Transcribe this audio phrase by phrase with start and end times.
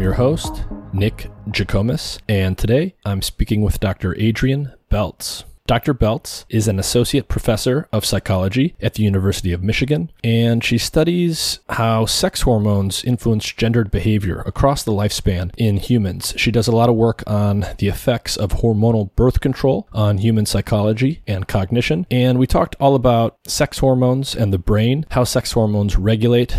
[0.00, 0.64] I'm your host,
[0.94, 4.14] Nick Jikomes, and today I'm speaking with Dr.
[4.14, 5.44] Adriene Beltz.
[5.66, 5.92] Dr.
[5.92, 11.60] Beltz is an associate professor of psychology at the University of Michigan, and she studies
[11.68, 16.32] how sex hormones influence gendered behavior across the lifespan in humans.
[16.34, 20.46] She does a lot of work on the effects of hormonal birth control on human
[20.46, 25.52] psychology and cognition, and we talked all about sex hormones and the brain, how sex
[25.52, 26.56] hormones regulate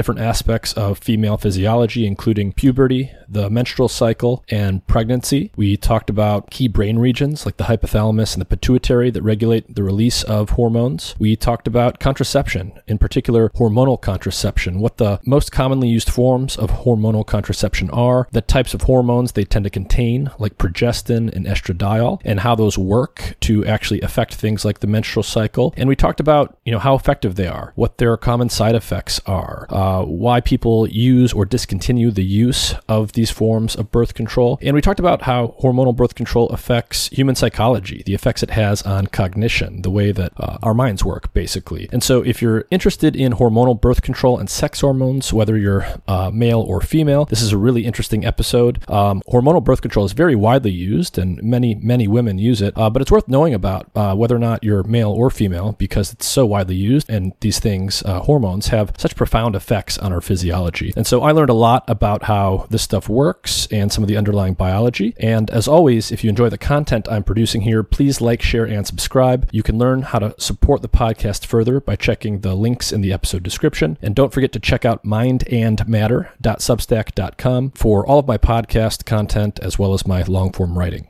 [0.00, 5.52] different aspects of female physiology, including puberty, the menstrual cycle, and pregnancy.
[5.56, 9.82] We talked about key brain regions like the hypothalamus and the pituitary that regulate the
[9.82, 11.14] release of hormones.
[11.18, 16.70] We talked about contraception, in particular hormonal contraception, what the most commonly used forms of
[16.70, 22.22] hormonal contraception are, the types of hormones they tend to contain, like progestin and estradiol,
[22.24, 25.74] and how those work to actually affect things like the menstrual cycle.
[25.76, 29.20] And we talked about, you know, how effective they are, what their common side effects
[29.26, 34.58] are, uh, why people use or discontinue the use of these forms of birth control.
[34.62, 38.82] And we talked about how hormonal birth control affects human psychology, the effects it has
[38.82, 41.88] on cognition, the way that uh, our minds work, basically.
[41.92, 46.30] And so, if you're interested in hormonal birth control and sex hormones, whether you're uh,
[46.32, 48.88] male or female, this is a really interesting episode.
[48.88, 52.90] Um, hormonal birth control is very widely used, and many, many women use it, uh,
[52.90, 56.26] but it's worth knowing about uh, whether or not you're male or female because it's
[56.26, 60.92] so widely used, and these things, uh, hormones, have such profound effects on our physiology.
[60.96, 64.16] And so, I learned a lot about how this stuff works and some of the
[64.16, 65.14] underlying biology.
[65.18, 68.86] And as always, if you enjoy the content I'm producing here, please like, share, and
[68.86, 69.48] subscribe.
[69.52, 73.12] You can learn how to support the podcast further by checking the links in the
[73.12, 73.98] episode description.
[74.02, 79.92] And don't forget to check out mindandmatter.substack.com for all of my podcast content as well
[79.94, 81.09] as my long form writing.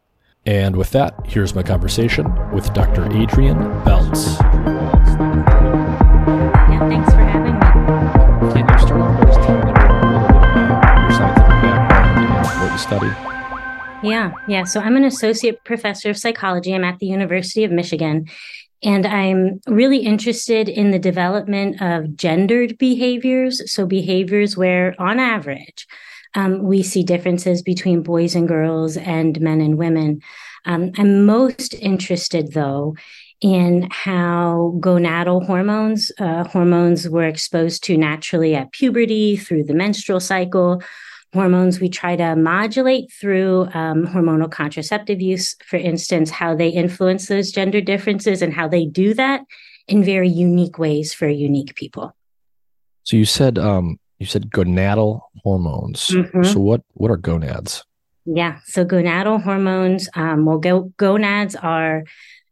[0.45, 3.03] And with that, here's my conversation with Dr.
[3.03, 4.39] Adriene Beltz.
[6.67, 8.51] Yeah, thanks for having me.
[8.51, 12.59] Can you start off by just telling a little bit about your scientific background and
[12.59, 14.07] what you study?
[14.07, 14.63] Yeah, yeah.
[14.63, 16.73] So I'm an associate professor of psychology.
[16.73, 18.25] I'm at the University of Michigan.
[18.81, 23.71] And I'm really interested in the development of gendered behaviors.
[23.71, 25.85] So, behaviors where, on average,
[26.33, 30.21] um, we see differences between boys and girls and men and women.
[30.65, 32.95] Um, I'm most interested, though,
[33.41, 40.19] in how gonadal hormones, uh, hormones we're exposed to naturally at puberty through the menstrual
[40.19, 40.81] cycle,
[41.33, 47.27] hormones we try to modulate through um, hormonal contraceptive use, for instance, how they influence
[47.27, 49.41] those gender differences and how they do that
[49.87, 52.15] in very unique ways for unique people.
[53.03, 56.09] So you said um, you said gonadal hormones.
[56.09, 56.45] Mhm.
[56.45, 57.83] So what what are gonads?
[58.25, 58.59] Yeah.
[58.65, 62.03] So gonadal hormones, um, well, go- gonads are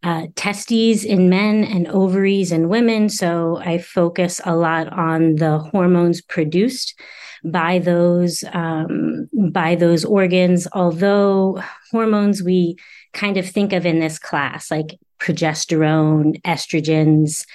[0.01, 3.09] uh, testes in men and ovaries in women.
[3.09, 6.99] So I focus a lot on the hormones produced
[7.43, 10.67] by those um, by those organs.
[10.73, 11.61] Although
[11.91, 12.77] hormones we
[13.13, 17.45] kind of think of in this class, like progesterone, estrogens,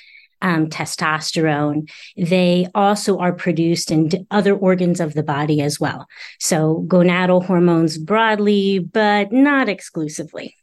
[0.44, 6.06] um, testosterone, they also are produced in other organs of the body as well.
[6.38, 10.54] So gonadal hormones broadly, but not exclusively.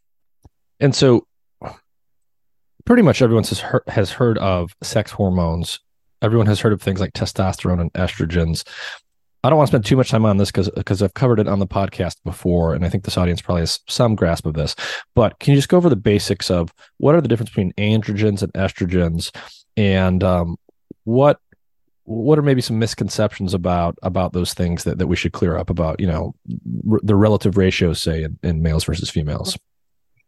[0.79, 1.25] And so
[2.85, 5.79] pretty much everyone has heard, has heard of sex hormones.
[6.21, 8.63] Everyone has heard of things like testosterone and estrogens.
[9.43, 11.47] I don't want to spend too much time on this because because I've covered it
[11.47, 14.75] on the podcast before, and I think this audience probably has some grasp of this.
[15.15, 18.43] But can you just go over the basics of what are the difference between androgens
[18.43, 19.35] and estrogens,
[19.75, 20.57] and um,
[21.05, 21.39] what
[22.03, 25.69] what are maybe some misconceptions about about those things that, that we should clear up
[25.69, 26.33] about you know
[26.89, 29.57] r- the relative ratios say in, in males versus females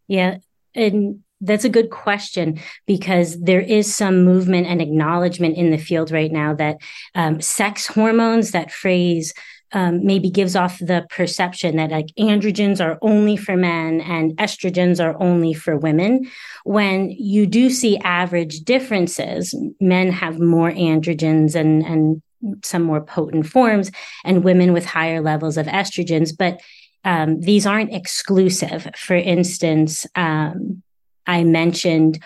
[0.08, 0.38] yeah
[0.76, 6.12] and that's a good question because there is some movement and acknowledgement in the field
[6.12, 6.78] right now that
[7.16, 9.34] um, sex hormones, that phrase,
[9.74, 15.04] um, maybe gives off the perception that like androgens are only for men and estrogens
[15.04, 16.30] are only for women.
[16.64, 22.22] When you do see average differences, men have more androgens and and
[22.64, 23.90] some more potent forms,
[24.26, 26.32] and women with higher levels of estrogens.
[26.38, 26.62] But
[27.06, 28.90] um, these aren't exclusive.
[28.96, 30.84] For instance, um,
[31.28, 32.24] I mentioned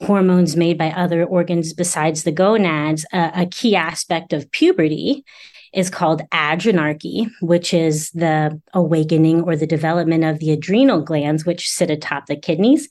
[0.00, 5.24] hormones made by other organs besides the gonads, a key aspect of puberty
[5.72, 11.68] is called adrenarche, which is the awakening or the development of the adrenal glands, which
[11.68, 12.88] sit atop the kidneys.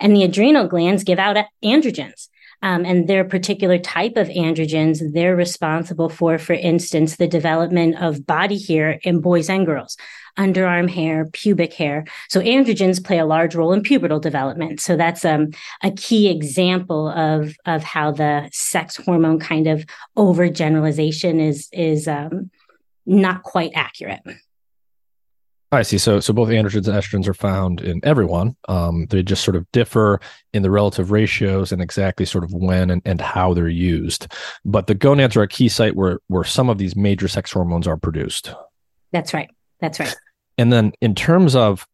[0.00, 2.28] And the adrenal glands give out androgens.
[2.60, 8.26] Um, and their particular type of androgens, they're responsible for, for instance, the development of
[8.26, 9.96] body hair in boys and girls,
[10.38, 12.04] underarm hair, pubic hair.
[12.28, 14.80] So androgens play a large role in pubertal development.
[14.80, 15.50] So that's um,
[15.82, 19.84] a key example of of how the sex hormone kind of
[20.16, 22.50] overgeneralization is is um,
[23.04, 24.20] not quite accurate.
[25.70, 25.98] I see.
[25.98, 28.56] So, so both androgens and estrogens are found in everyone.
[28.68, 30.18] Um, they just sort of differ
[30.54, 34.32] in the relative ratios and exactly sort of when and, and how they're used.
[34.64, 37.86] But the gonads are a key site where where some of these major sex hormones
[37.86, 38.54] are produced.
[39.12, 39.50] That's right.
[39.80, 40.14] That's right.
[40.58, 41.86] And then in terms of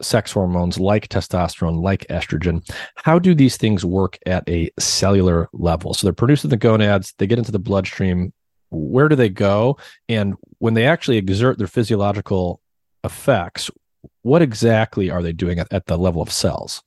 [0.00, 2.66] sex hormones like testosterone, like estrogen,
[2.96, 5.94] how do these things work at a cellular level?
[5.94, 8.32] So they're produced in the gonads, they get into the bloodstream.
[8.70, 9.78] Where do they go?
[10.08, 12.60] And when they actually exert their physiological
[13.04, 13.70] effects,
[14.22, 16.82] what exactly are they doing at, at the level of cells?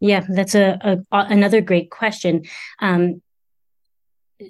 [0.00, 2.44] Yeah, that's a, a another great question.
[2.80, 3.22] Um,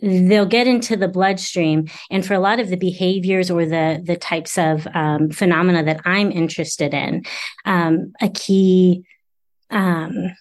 [0.01, 1.89] they'll get into the bloodstream.
[2.11, 6.01] And for a lot of the behaviors or the the types of um, phenomena that
[6.05, 7.25] i'm interested in
[7.65, 9.05] um, a key
[9.71, 10.35] um,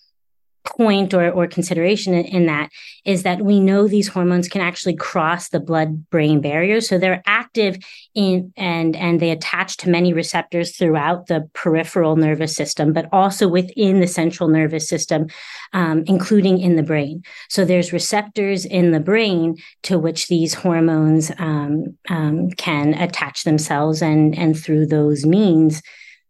[0.64, 2.70] point or, or consideration in, that
[3.06, 6.82] is that we know these hormones can actually cross the blood brain barrier.
[6.82, 7.78] So they're active
[8.14, 13.48] in and and they attach to many receptors throughout the peripheral nervous system but also
[13.48, 15.28] within the central nervous system
[15.74, 17.24] um, including in the brain.
[17.50, 24.02] So there's receptors in the brain to which these hormones um, um, can attach themselves
[24.02, 25.82] and and through those means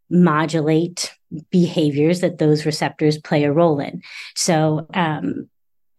[0.09, 1.13] modulate
[1.49, 4.01] behaviors that those receptors play a role in.
[4.35, 5.49] So, um,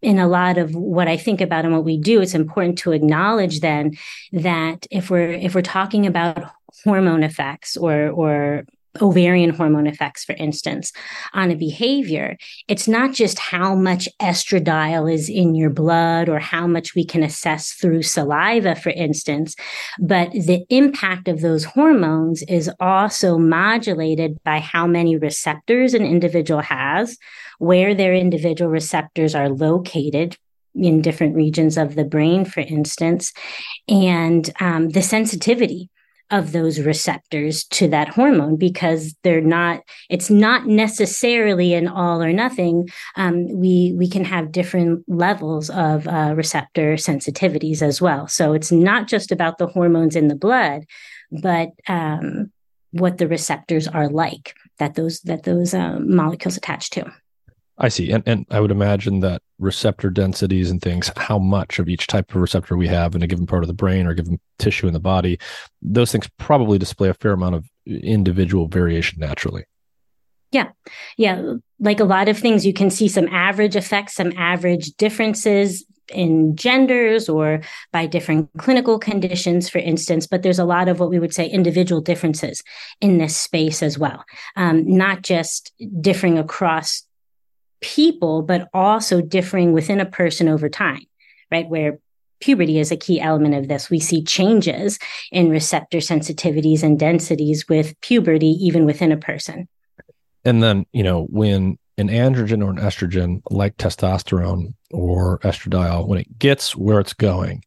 [0.01, 2.91] in a lot of what I think about and what we do, it's important to
[2.91, 3.97] acknowledge then
[4.33, 6.51] that if we're if we're talking about
[6.83, 8.65] hormone effects or or
[9.01, 10.91] ovarian hormone effects, for instance,
[11.33, 12.37] on a behavior,
[12.67, 17.23] it's not just how much estradiol is in your blood or how much we can
[17.23, 19.55] assess through saliva, for instance,
[19.99, 26.61] but the impact of those hormones is also modulated by how many receptors an individual
[26.61, 27.17] has,
[27.59, 30.37] where their individual receptors are located,
[30.75, 33.31] in different regions of the brain, for instance,
[33.87, 35.89] and um, the sensitivity
[36.33, 42.33] of those receptors to that hormone because they're not it's not necessarily an all or
[42.33, 42.89] nothing.
[43.15, 48.27] Um, we we can have different levels of uh, receptor sensitivities as well.
[48.27, 50.85] So it's not just about the hormones in the blood
[51.41, 52.51] but um,
[52.91, 57.11] what the receptors are like that those that those uh, molecules attach to
[57.77, 58.11] I see.
[58.11, 62.29] And, and I would imagine that receptor densities and things, how much of each type
[62.29, 64.93] of receptor we have in a given part of the brain or given tissue in
[64.93, 65.39] the body,
[65.81, 69.63] those things probably display a fair amount of individual variation naturally.
[70.51, 70.69] Yeah.
[71.17, 71.55] Yeah.
[71.79, 76.55] Like a lot of things, you can see some average effects, some average differences in
[76.55, 77.61] genders or
[77.91, 80.27] by different clinical conditions, for instance.
[80.27, 82.61] But there's a lot of what we would say individual differences
[83.01, 84.23] in this space as well,
[84.55, 87.01] um, not just differing across
[87.83, 91.05] people, but also differing within a person over time,
[91.51, 91.69] right?
[91.69, 91.99] Where
[92.39, 93.89] puberty is a key element of this.
[93.89, 94.97] We see changes
[95.31, 99.67] in receptor sensitivities and densities with puberty, even within a person.
[100.43, 106.19] And then, you know, when an androgen or an estrogen, like testosterone or estradiol, when
[106.19, 107.63] it gets where it's going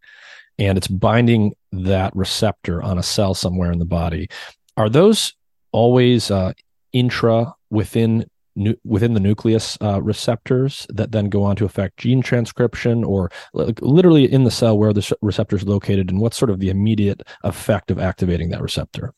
[0.59, 4.29] and it's binding that receptor on a cell somewhere in the body,
[4.77, 5.33] are those
[5.73, 6.53] always uh,
[6.93, 12.23] intra within nu- within the nucleus uh, receptors that then go on to affect gene
[12.23, 16.51] transcription, or like, literally in the cell where the receptor is located, and what's sort
[16.51, 19.15] of the immediate effect of activating that receptor?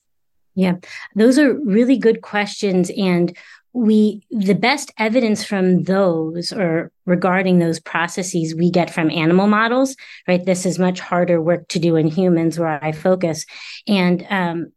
[0.55, 0.75] Yeah,
[1.15, 2.91] those are really good questions.
[2.97, 3.37] And
[3.73, 9.95] we, the best evidence from those or regarding those processes we get from animal models,
[10.27, 10.45] right?
[10.45, 13.47] This is much harder work to do in humans where I focus.
[13.87, 14.73] And, um,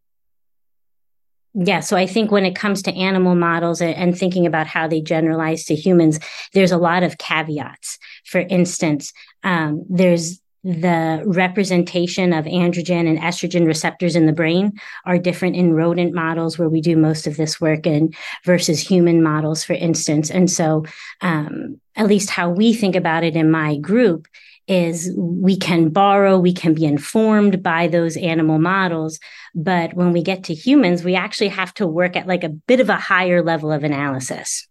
[1.53, 5.01] yeah, so I think when it comes to animal models and, thinking about how they
[5.01, 6.19] generalize to humans,
[6.53, 7.97] there's a lot of caveats.
[8.25, 9.11] For instance,
[9.43, 14.71] um, there's the representation of androgen and estrogen receptors in the brain
[15.05, 18.13] are different in rodent models where we do most of this work in
[18.45, 20.85] versus human models for instance and so
[21.21, 24.27] um, at least how we think about it in my group
[24.67, 29.19] is we can borrow we can be informed by those animal models.
[29.53, 32.79] But when we get to humans we actually have to work at like a bit
[32.79, 34.67] of a higher level of analysis.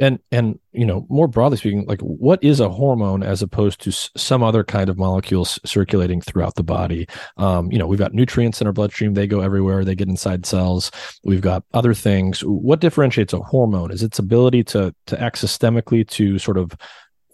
[0.00, 3.90] And and you know more broadly speaking like what is a hormone as opposed to
[3.90, 7.08] s- some other kind of molecules circulating throughout the body?
[7.36, 9.14] Um, you know we've got nutrients in our bloodstream.
[9.14, 9.84] They go everywhere.
[9.84, 10.92] They get inside cells.
[11.24, 12.44] We've got other things.
[12.44, 13.90] What differentiates a hormone?
[13.90, 16.76] Is its ability to to act systemically to sort of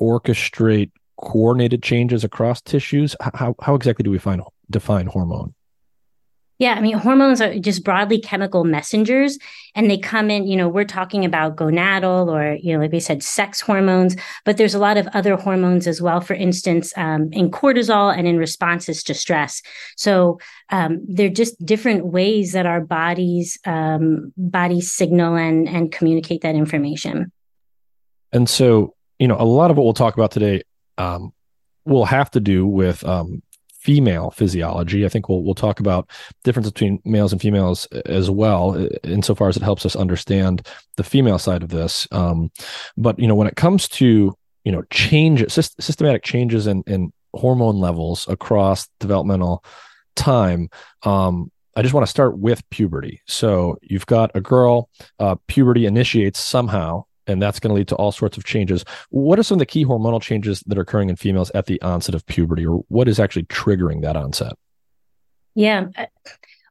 [0.00, 5.54] orchestrate coordinated changes across tissues how, how exactly do we find define hormone
[6.60, 9.38] yeah, I mean, hormones are just broadly chemical messengers,
[9.74, 10.46] and they come in.
[10.46, 14.56] You know, we're talking about gonadal or, you know, like we said, sex hormones, but
[14.56, 16.20] there's a lot of other hormones as well.
[16.20, 19.62] For instance, um, in cortisol and in responses to stress.
[19.96, 20.38] So
[20.70, 26.54] um, they're just different ways that our bodies um, bodies signal and and communicate that
[26.54, 27.32] information.
[28.32, 30.62] And so, you know, a lot of what we'll talk about today
[30.98, 31.32] um,
[31.84, 33.42] will have to do with um,
[33.84, 35.04] female physiology.
[35.04, 36.10] I think we'll we'll talk about
[36.42, 41.38] difference between males and females as well, insofar as it helps us understand the female
[41.38, 42.08] side of this.
[42.10, 42.50] Um,
[42.96, 44.34] but you know, when it comes to
[44.64, 49.62] you know change systematic changes in, in hormone levels across developmental
[50.16, 50.70] time,
[51.02, 53.20] um, I just want to start with puberty.
[53.26, 57.96] So you've got a girl, uh, puberty initiates somehow and that's going to lead to
[57.96, 58.84] all sorts of changes.
[59.10, 61.80] What are some of the key hormonal changes that are occurring in females at the
[61.82, 64.52] onset of puberty, or what is actually triggering that onset?
[65.54, 65.86] Yeah.
[65.96, 66.06] Uh,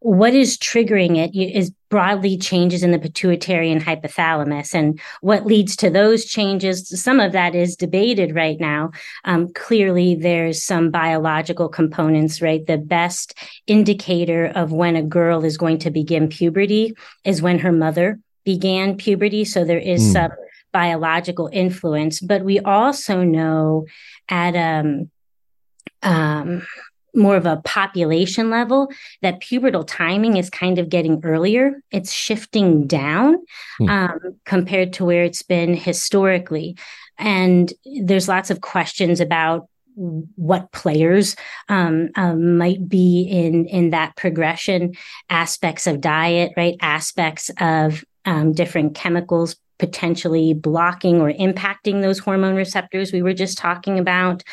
[0.03, 4.73] what is triggering it is broadly changes in the pituitary and hypothalamus.
[4.73, 8.91] And what leads to those changes, some of that is debated right now.
[9.23, 12.65] Um, clearly, there's some biological components, right?
[12.67, 13.33] The best
[13.65, 18.97] indicator of when a girl is going to begin puberty is when her mother began
[18.97, 19.45] puberty.
[19.45, 20.11] So there is mm.
[20.11, 20.31] some
[20.73, 23.85] biological influence, but we also know
[24.27, 25.09] at um,
[26.01, 26.63] um,
[27.15, 31.81] more of a population level that pubertal timing is kind of getting earlier.
[31.91, 33.37] It's shifting down
[33.79, 33.89] mm.
[33.89, 36.75] um, compared to where it's been historically.
[37.17, 41.35] And there's lots of questions about what players
[41.69, 44.95] um, um, might be in in that progression
[45.29, 52.55] aspects of diet right aspects of um, different chemicals potentially blocking or impacting those hormone
[52.55, 54.43] receptors we were just talking about,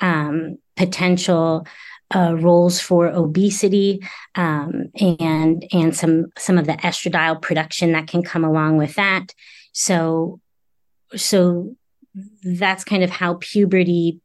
[0.00, 1.66] um, potential
[2.14, 4.00] uh, roles for obesity
[4.36, 9.34] um, and and some some of the estradiol production that can come along with that.
[9.72, 10.40] So
[11.16, 11.74] so
[12.42, 14.20] that's kind of how puberty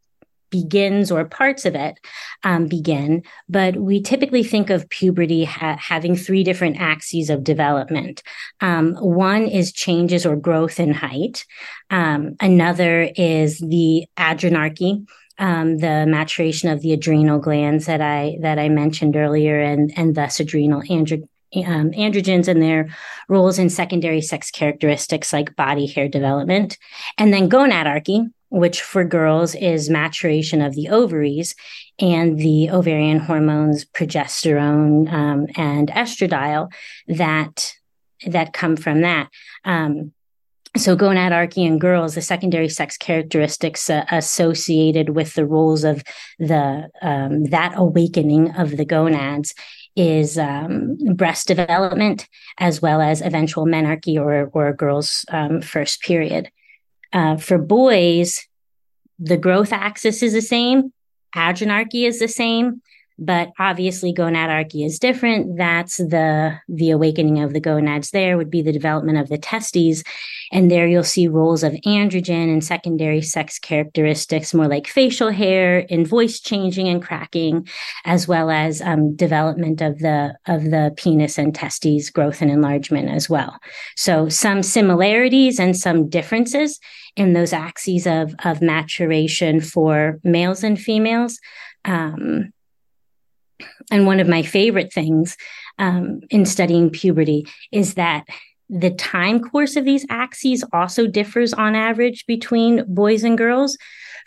[0.51, 1.97] begins or parts of it
[2.43, 3.23] um, begin.
[3.49, 8.21] But we typically think of puberty ha- having three different axes of development.
[8.59, 11.45] Um, one is changes or growth in height.
[11.89, 15.07] Um, another is the adrenarche.
[15.39, 20.13] Um, the maturation of the adrenal glands that I that I mentioned earlier, and and
[20.13, 22.89] thus adrenal andro- um, androgens and their
[23.27, 26.77] roles in secondary sex characteristics like body hair development,
[27.17, 31.55] and then gonadarche, which for girls is maturation of the ovaries
[31.99, 36.71] and the ovarian hormones progesterone um, and estradiol
[37.07, 37.73] that
[38.27, 39.29] that come from that.
[39.65, 40.11] Um,
[40.77, 46.03] so gonadarche in girls, the secondary sex characteristics uh, associated with the roles of
[46.37, 49.53] the um, that awakening of the gonads
[49.95, 52.27] is um, breast development
[52.57, 56.49] as well as eventual menarche or or girl's um, first period.
[57.13, 58.47] Uh, for boys,
[59.19, 60.93] the growth axis is the same,
[61.35, 62.81] adrenarche is the same.
[63.21, 65.57] But obviously gonadotrophy is different.
[65.57, 68.09] That's the the awakening of the gonads.
[68.09, 70.03] There would be the development of the testes,
[70.51, 75.85] and there you'll see roles of androgen and secondary sex characteristics, more like facial hair
[75.91, 77.67] and voice changing and cracking,
[78.05, 83.07] as well as um, development of the of the penis and testes growth and enlargement
[83.09, 83.59] as well.
[83.95, 86.79] So some similarities and some differences
[87.15, 91.37] in those axes of of maturation for males and females.
[91.85, 92.51] Um,
[93.91, 95.37] and one of my favorite things
[95.79, 98.25] um, in studying puberty is that
[98.69, 103.77] the time course of these axes also differs on average between boys and girls.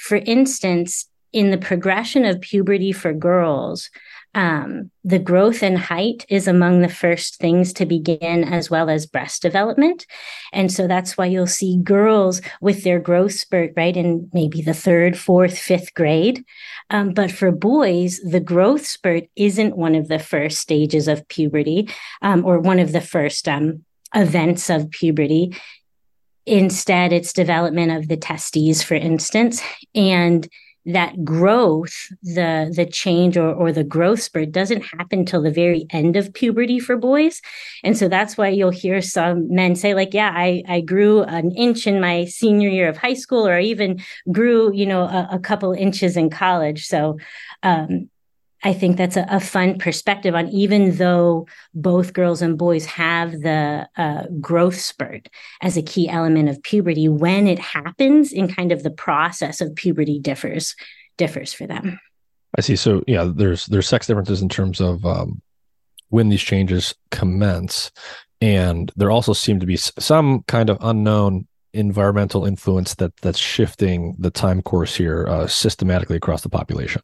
[0.00, 3.91] For instance, in the progression of puberty for girls,
[4.35, 9.07] um, the growth and height is among the first things to begin, as well as
[9.07, 10.07] breast development.
[10.53, 14.75] And so that's why you'll see girls with their growth spurt, right, in maybe the
[14.75, 16.45] third, fourth, fifth grade.
[16.91, 21.88] Um, but for boys, the growth spurt isn't one of the first stages of puberty
[22.23, 25.57] um, or one of the first um, events of puberty.
[26.47, 29.62] Instead, it's development of the testes, for instance.
[29.95, 30.49] And
[30.87, 35.87] that growth, the the change or, or the growth spurt doesn't happen till the very
[35.91, 37.41] end of puberty for boys.
[37.83, 41.53] And so that's why you'll hear some men say, like, yeah, I, I grew an
[41.53, 45.29] inch in my senior year of high school, or I even grew, you know, a,
[45.33, 46.87] a couple inches in college.
[46.87, 47.19] So
[47.62, 48.11] um,
[48.64, 53.33] I think that's a, a, fun perspective on even though both girls and boys have
[53.33, 55.28] the uh, growth spurt
[55.61, 59.75] as a key element of puberty, when it happens in kind of the process of
[59.76, 60.75] puberty differs
[61.18, 62.00] differs for them.
[62.56, 62.76] I see.
[62.76, 65.42] So yeah, there's there's sex differences in terms of um,
[66.09, 67.90] when these changes commence,
[68.40, 74.14] and there also seem to be some kind of unknown environmental influence that that's shifting
[74.18, 77.02] the time course here uh, systematically across the population.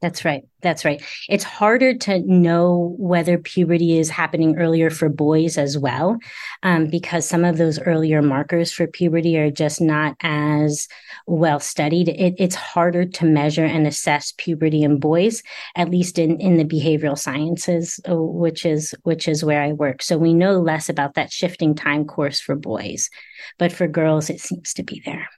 [0.00, 0.44] That's right.
[0.62, 1.02] That's right.
[1.28, 6.18] It's harder to know whether puberty is happening earlier for boys as well,
[6.62, 10.86] um, because some of those earlier markers for puberty are just not as
[11.26, 12.10] well studied.
[12.10, 15.42] It, it's harder to measure and assess puberty in boys,
[15.74, 20.02] at least in, in the behavioral sciences, uh, which is which is where I work.
[20.02, 23.10] So we know less about that shifting time course for boys,
[23.58, 25.28] but for girls, it seems to be there.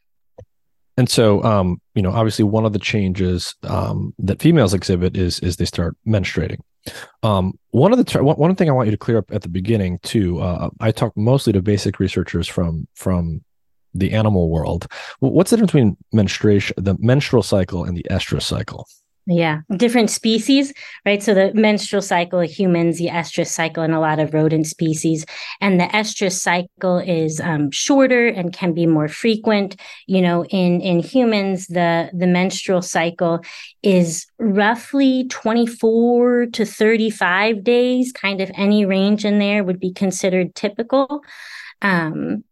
[0.97, 5.41] And so, um, you know, obviously, one of the changes um, that females exhibit is
[5.41, 6.59] is they start menstruating.
[7.23, 9.49] Um, one of the ter- one thing I want you to clear up at the
[9.49, 10.41] beginning too.
[10.41, 13.43] Uh, I talk mostly to basic researchers from from
[13.95, 14.87] the animal world.
[15.21, 18.87] What's the difference between menstruation, the menstrual cycle, and the estrous cycle?
[19.33, 20.73] Yeah, different species,
[21.07, 21.23] right?
[21.23, 25.25] So the menstrual cycle of humans, the estrous cycle in a lot of rodent species,
[25.61, 29.77] and the estrous cycle is um, shorter and can be more frequent.
[30.09, 33.45] You know, in in humans, the the menstrual cycle
[33.85, 38.11] is roughly twenty four to thirty five days.
[38.11, 41.23] Kind of any range in there would be considered typical,
[41.83, 42.43] um,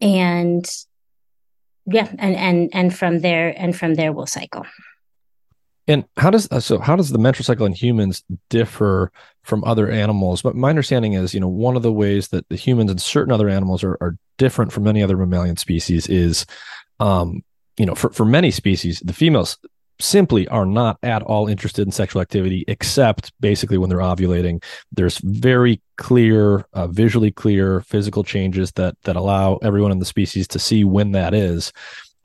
[0.00, 0.64] and
[1.86, 4.64] yeah, and and and from there and from there we'll cycle.
[5.88, 9.10] And how does so how does the menstrual cycle in humans differ
[9.42, 10.42] from other animals?
[10.42, 13.32] But my understanding is, you know, one of the ways that the humans and certain
[13.32, 16.44] other animals are, are different from many other mammalian species is,
[17.00, 17.42] um,
[17.78, 19.56] you know, for, for many species, the females
[20.00, 24.62] simply are not at all interested in sexual activity, except basically when they're ovulating.
[24.92, 30.46] There's very clear, uh, visually clear physical changes that that allow everyone in the species
[30.48, 31.72] to see when that is.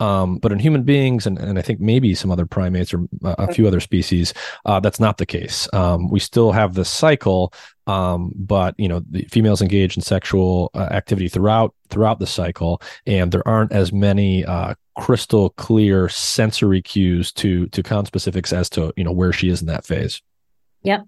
[0.03, 3.53] Um, but in human beings, and, and I think maybe some other primates or a
[3.53, 4.33] few other species,
[4.65, 5.69] uh, that's not the case.
[5.71, 7.53] Um, we still have this cycle,
[7.87, 12.81] um, but you know, the females engage in sexual uh, activity throughout throughout the cycle,
[13.07, 18.91] and there aren't as many uh, crystal clear sensory cues to to conspecifics as to
[18.97, 20.21] you know where she is in that phase.
[20.83, 21.05] Yep.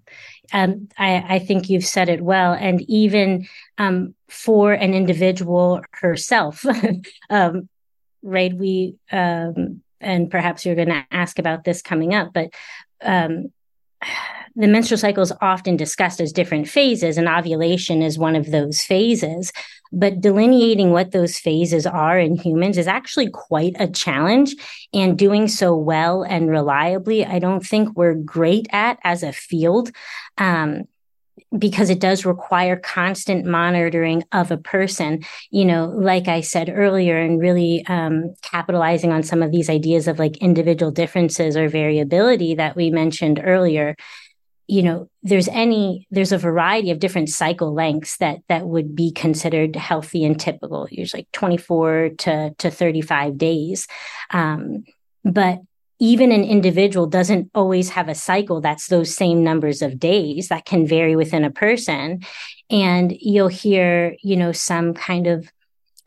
[0.54, 2.54] Um, I, I, think you've said it well.
[2.54, 6.64] And even um, for an individual herself,
[7.30, 7.68] um,
[8.26, 8.52] right?
[8.52, 12.50] We, um, and perhaps you're going to ask about this coming up, but
[13.02, 13.52] um,
[14.56, 18.82] the menstrual cycle is often discussed as different phases, and ovulation is one of those
[18.82, 19.52] phases.
[19.92, 24.54] But delineating what those phases are in humans is actually quite a challenge.
[24.92, 29.92] And doing so well and reliably, I don't think we're great at as a field.
[30.38, 30.88] Um,
[31.58, 35.24] because it does require constant monitoring of a person.
[35.50, 40.08] You know like i said earlier and really um, capitalizing on some of these ideas
[40.08, 43.96] of like individual differences or variability that we mentioned earlier
[44.66, 49.12] you know there's any there's a variety of different cycle lengths that that would be
[49.12, 53.86] considered healthy and typical usually 24 to to 35 days.
[54.30, 54.84] Um,
[55.24, 55.60] but
[55.98, 60.66] even an individual doesn't always have a cycle that's those same numbers of days that
[60.66, 62.20] can vary within a person.
[62.68, 65.50] And you'll hear you know some kind of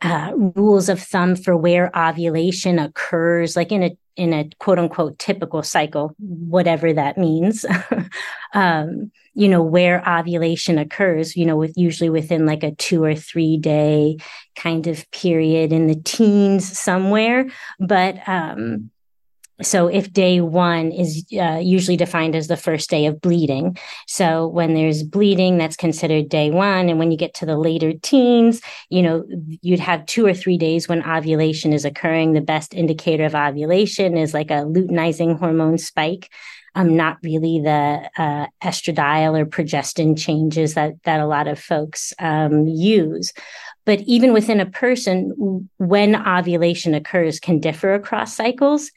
[0.02, 5.18] uh, rules of thumb for where ovulation occurs like in a in a quote unquote
[5.18, 7.64] typical cycle whatever that means.
[8.52, 13.14] Um, you know where ovulation occurs you know with usually within like a two or
[13.14, 14.16] three day
[14.56, 17.46] kind of period in the teens somewhere.
[17.78, 18.90] But um
[19.62, 24.46] so if day one is uh, usually defined as the first day of bleeding so
[24.46, 28.60] when there's bleeding that's considered day one and when you get to the later teens
[28.88, 29.24] you know
[29.62, 34.16] you'd have two or three days when ovulation is occurring the best indicator of ovulation
[34.16, 36.30] is like a luteinizing hormone spike
[36.74, 42.12] um, not really the uh, estradiol or progestin changes that that a lot of folks
[42.18, 43.32] um, use.
[43.84, 48.90] But even within a person, when ovulation occurs can differ across cycles.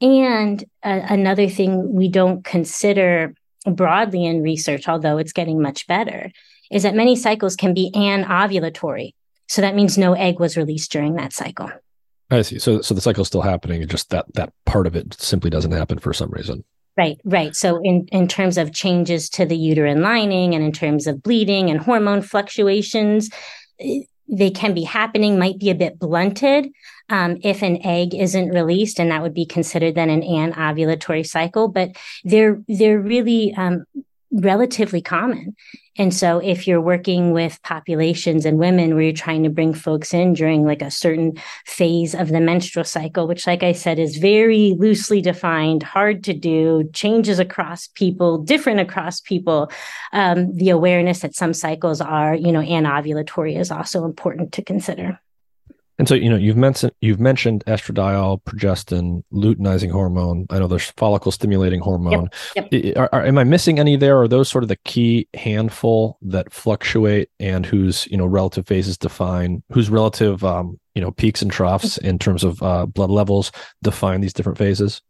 [0.00, 6.30] And uh, another thing we don't consider broadly in research, although it's getting much better,
[6.70, 9.12] is that many cycles can be anovulatory.
[9.48, 11.70] So that means no egg was released during that cycle.
[12.30, 12.58] I see.
[12.58, 13.86] So, so the cycle's still happening.
[13.86, 16.64] Just that that part of it simply doesn't happen for some reason.
[16.96, 17.54] Right, right.
[17.54, 21.70] So in, in terms of changes to the uterine lining and in terms of bleeding
[21.70, 23.30] and hormone fluctuations,
[23.78, 26.68] eh, they can be happening, might be a bit blunted
[27.08, 31.68] um, if an egg isn't released, and that would be considered then an anovulatory cycle.
[31.68, 33.84] But they're they're really um,
[34.32, 35.54] relatively common.
[35.98, 40.12] And so if you're working with populations and women where you're trying to bring folks
[40.12, 44.16] in during like a certain phase of the menstrual cycle, which like I said is
[44.16, 49.70] very loosely defined, hard to do, changes across people, different across people,
[50.12, 55.18] um, the awareness that some cycles are, you know, anovulatory is also important to consider.
[55.98, 60.46] And so, you know, you've mentioned you've mentioned estradiol, progestin, luteinizing hormone.
[60.50, 62.28] I know there's follicle stimulating hormone.
[62.54, 62.96] Yep, yep.
[62.98, 64.20] Are, are, am I missing any there?
[64.20, 68.98] Are those sort of the key handful that fluctuate and whose you know relative phases
[68.98, 73.50] define whose relative um, you know peaks and troughs in terms of uh, blood levels
[73.82, 75.00] define these different phases?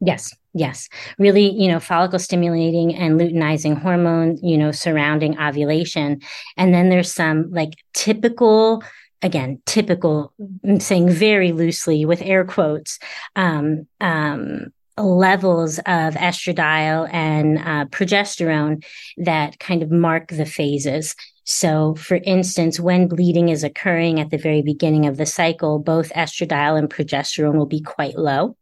[0.00, 0.88] Yes, yes.
[1.18, 6.20] Really, you know, follicle stimulating and luteinizing hormone, you know, surrounding ovulation.
[6.56, 8.82] And then there's some like typical
[9.24, 10.32] again, typical,
[10.62, 12.98] I'm saying very loosely with air quotes,
[13.34, 14.66] um, um,
[14.98, 18.84] levels of estradiol and uh, progesterone
[19.16, 21.16] that kind of mark the phases.
[21.44, 26.12] So, for instance, when bleeding is occurring at the very beginning of the cycle, both
[26.12, 28.56] estradiol and progesterone will be quite low.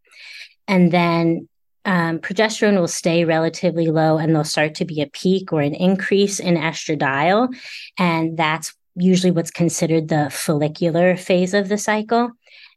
[0.67, 1.49] And then
[1.85, 5.75] um, progesterone will stay relatively low and there'll start to be a peak or an
[5.75, 7.53] increase in estradiol.
[7.99, 12.31] And that's usually what's considered the follicular phase of the cycle.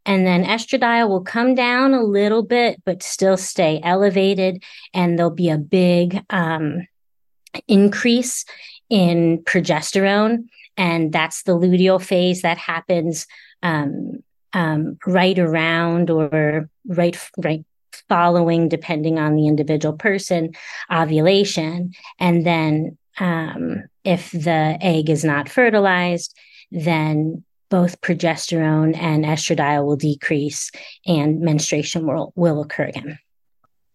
[0.06, 4.64] And then estradiol will come down a little bit, but still stay elevated.
[4.94, 6.88] And there'll be a big um,
[7.68, 8.46] increase
[8.90, 10.46] in progesterone.
[10.78, 13.26] And that's the luteal phase that happens
[13.64, 14.24] um,
[14.54, 17.66] um, right around or right, right
[18.10, 20.54] following, depending on the individual person,
[20.92, 21.94] ovulation.
[22.20, 26.38] And then um, if the egg is not fertilized,
[26.72, 30.72] then both progesterone and estradiol will decrease
[31.06, 33.20] and menstruation will, will occur again.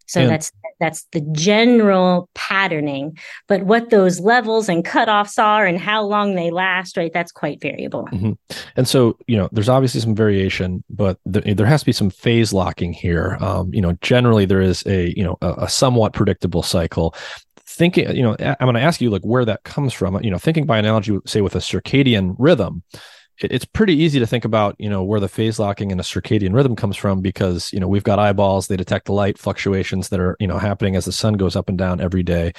[0.06, 3.16] So and, that's that's the general patterning.
[3.46, 7.12] But what those levels and cutoffs are and how long they last, right?
[7.12, 8.08] That's quite variable.
[8.10, 8.32] Mm-hmm.
[8.76, 12.10] And so, you know, there's obviously some variation, but the, there has to be some
[12.10, 13.36] phase locking here.
[13.40, 17.14] Um, you know, generally there is a you know a, a somewhat predictable cycle
[17.80, 20.22] thinking, you know, I'm going to ask you like where that comes from.
[20.22, 22.82] You know, thinking by analogy, say with a circadian rhythm,
[23.38, 26.54] it's pretty easy to think about, you know, where the phase locking in a circadian
[26.54, 30.20] rhythm comes from because, you know, we've got eyeballs, they detect the light fluctuations that
[30.20, 32.52] are, you know, happening as the sun goes up and down every day.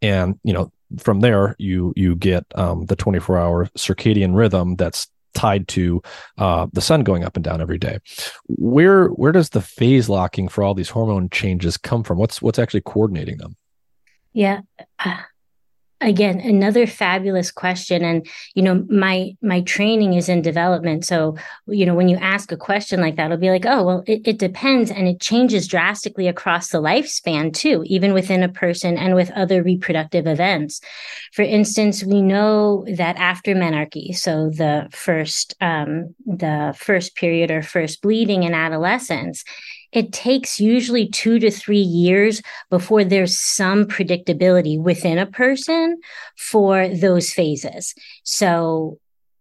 [0.00, 5.08] And, you know, from there you you get um, the 24 hour circadian rhythm that's
[5.34, 6.00] tied to
[6.38, 7.98] uh, the sun going up and down every day.
[8.46, 12.16] Where where does the phase locking for all these hormone changes come from?
[12.16, 13.56] What's what's actually coordinating them?
[14.38, 14.60] Yeah.
[15.00, 15.16] Uh,
[16.00, 18.04] again, another fabulous question.
[18.04, 18.24] And,
[18.54, 21.04] you know, my my training is in development.
[21.04, 24.04] So, you know, when you ask a question like that, it'll be like, oh, well,
[24.06, 24.92] it, it depends.
[24.92, 29.60] And it changes drastically across the lifespan too, even within a person and with other
[29.60, 30.80] reproductive events.
[31.32, 37.62] For instance, we know that after menarche, so the first um, the first period or
[37.62, 39.42] first bleeding in adolescence,
[39.92, 45.98] it takes usually two to three years before there's some predictability within a person
[46.36, 47.94] for those phases.
[48.22, 48.98] So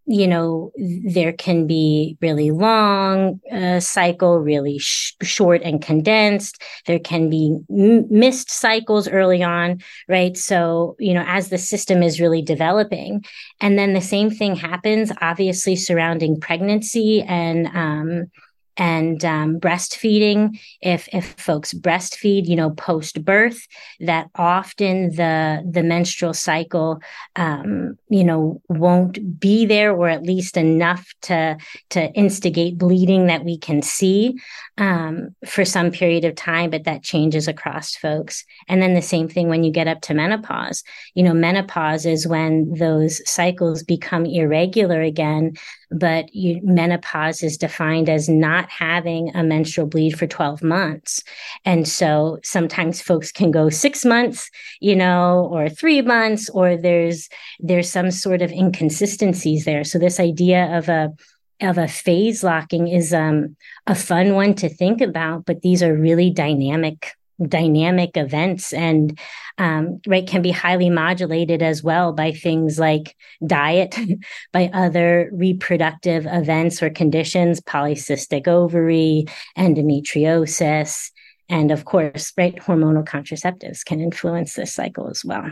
[0.09, 6.63] you know, there can be really long uh, cycle, really sh- short and condensed.
[6.85, 10.37] There can be m- missed cycles early on, right?
[10.37, 13.25] So, you know, as the system is really developing.
[13.59, 18.31] And then the same thing happens, obviously, surrounding pregnancy and, um,
[18.77, 20.59] and um, breastfeeding.
[20.81, 23.67] If if folks breastfeed you know post birth
[23.99, 27.01] that often the the menstrual cycle
[27.35, 31.57] um, you know won't be there or at least enough to
[31.89, 34.37] to instigate bleeding that we can see
[34.77, 38.45] um, for some period of time but that changes across folks.
[38.67, 40.83] And then the same thing when you get up to menopause.
[41.15, 45.53] You know menopause is when those cycles become irregular again
[45.89, 51.23] but you, menopause is defined as not having a menstrual bleed for 12 months.
[51.65, 57.29] And so sometimes folks can go six months, you know, or three months, or there's,
[57.59, 59.83] there's some sort of inconsistencies there.
[59.83, 61.13] So this idea of a,
[61.61, 63.55] of a phase locking is um,
[63.87, 67.13] a fun one to think about, but these are really dynamic
[67.45, 69.17] dynamic events and
[69.57, 73.95] um, right can be highly modulated as well by things like diet
[74.53, 79.25] by other reproductive events or conditions polycystic ovary
[79.57, 81.11] endometriosis
[81.49, 85.51] and of course right hormonal contraceptives can influence this cycle as well.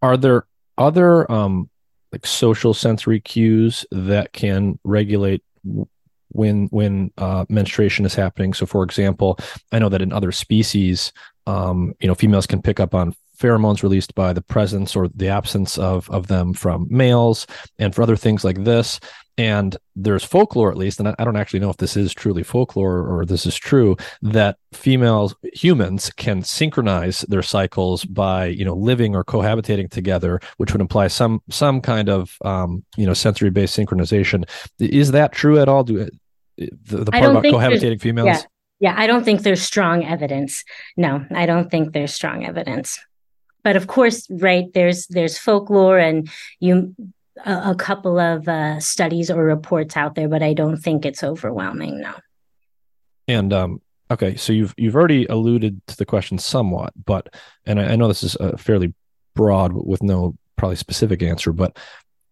[0.00, 0.46] Are there
[0.78, 1.68] other um,
[2.12, 5.42] like social sensory cues that can regulate
[6.32, 8.54] when when uh, menstruation is happening.
[8.54, 9.38] So, for example,
[9.72, 11.12] I know that in other species,
[11.46, 15.28] um, you know, females can pick up on pheromones released by the presence or the
[15.28, 17.46] absence of of them from males,
[17.78, 19.00] and for other things like this.
[19.38, 23.06] And there's folklore, at least, and I, don't actually know if this is truly folklore
[23.08, 29.16] or this is true, that females, humans, can synchronize their cycles by, you know, living
[29.16, 33.76] or cohabitating together, which would imply some some kind of, um, you know, sensory based
[33.76, 34.44] synchronization.
[34.78, 35.84] Is that true at all?
[35.84, 36.08] Do
[36.84, 38.26] the, the part about cohabitating females?
[38.26, 38.42] Yeah,
[38.80, 40.64] yeah, I don't think there's strong evidence.
[40.96, 42.98] No, I don't think there's strong evidence.
[43.62, 46.94] But of course, right there's there's folklore and you
[47.44, 51.22] a, a couple of uh, studies or reports out there, but I don't think it's
[51.22, 52.00] overwhelming.
[52.00, 52.14] No.
[53.28, 57.34] And um, okay, so you've you've already alluded to the question somewhat, but
[57.66, 58.94] and I, I know this is a fairly
[59.34, 61.78] broad with no probably specific answer, but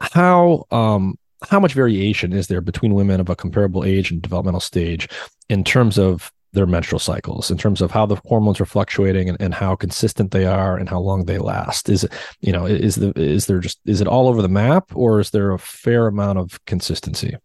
[0.01, 1.17] how um
[1.49, 5.09] how much variation is there between women of a comparable age and developmental stage
[5.49, 9.41] in terms of their menstrual cycles in terms of how the hormones are fluctuating and,
[9.41, 11.89] and how consistent they are and how long they last?
[11.89, 14.91] Is it you know is the is there just is it all over the map
[14.95, 17.37] or is there a fair amount of consistency?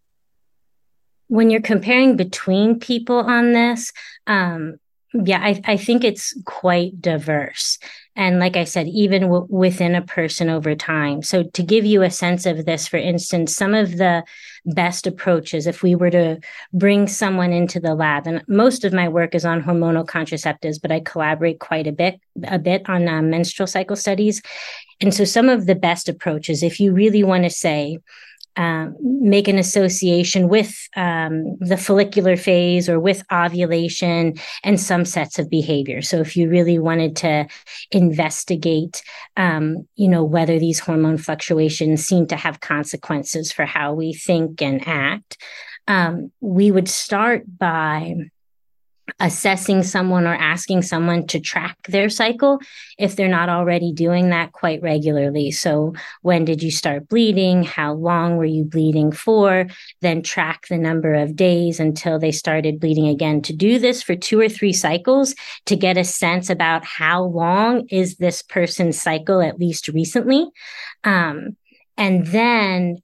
[1.27, 3.91] When you're comparing between people on this
[4.27, 4.77] um
[5.23, 7.77] yeah i, I think it's quite diverse
[8.17, 11.21] and like I said, even w- within a person over time.
[11.21, 14.23] So, to give you a sense of this, for instance, some of the
[14.65, 16.39] best approaches, if we were to
[16.73, 20.91] bring someone into the lab, and most of my work is on hormonal contraceptives, but
[20.93, 24.41] I collaborate quite a bit, a bit on um, menstrual cycle studies.
[25.01, 27.97] And so, some of the best approaches, if you really want to say,
[28.57, 35.39] um, make an association with um, the follicular phase or with ovulation and some sets
[35.39, 36.01] of behavior.
[36.01, 37.47] So, if you really wanted to
[37.91, 39.03] investigate,
[39.37, 44.61] um, you know, whether these hormone fluctuations seem to have consequences for how we think
[44.61, 45.37] and act,
[45.87, 48.15] um, we would start by
[49.19, 52.59] assessing someone or asking someone to track their cycle
[52.97, 55.51] if they're not already doing that quite regularly.
[55.51, 57.63] So, when did you start bleeding?
[57.63, 59.67] How long were you bleeding for?
[60.01, 63.41] Then track the number of days until they started bleeding again.
[63.43, 65.33] To do this for two or three cycles
[65.65, 70.45] to get a sense about how long is this person's cycle, at least recently.
[71.05, 71.55] Um,
[71.97, 72.97] and then,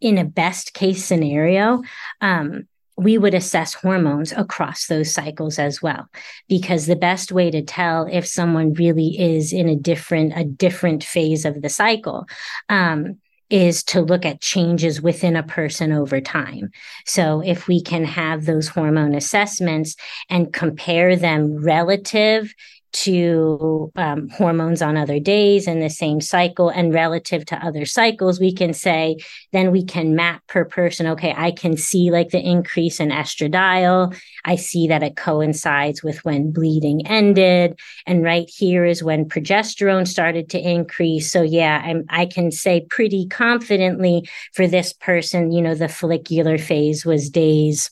[0.00, 1.82] in a best case scenario,
[2.20, 6.08] um, we would assess hormones across those cycles as well
[6.48, 11.02] because the best way to tell if someone really is in a different a different
[11.02, 12.26] phase of the cycle
[12.68, 13.18] um,
[13.50, 16.70] is to look at changes within a person over time.
[17.04, 19.94] So if we can have those hormone assessments
[20.30, 22.54] and compare them relative
[22.92, 28.38] to um, hormones on other days in the same cycle and relative to other cycles,
[28.38, 29.16] we can say,
[29.52, 31.06] then we can map per person.
[31.06, 34.16] Okay, I can see like the increase in estradiol.
[34.44, 37.78] I see that it coincides with when bleeding ended.
[38.06, 41.32] And right here is when progesterone started to increase.
[41.32, 46.58] So yeah, I'm, I can say pretty confidently for this person, you know, the follicular
[46.58, 47.90] phase was days,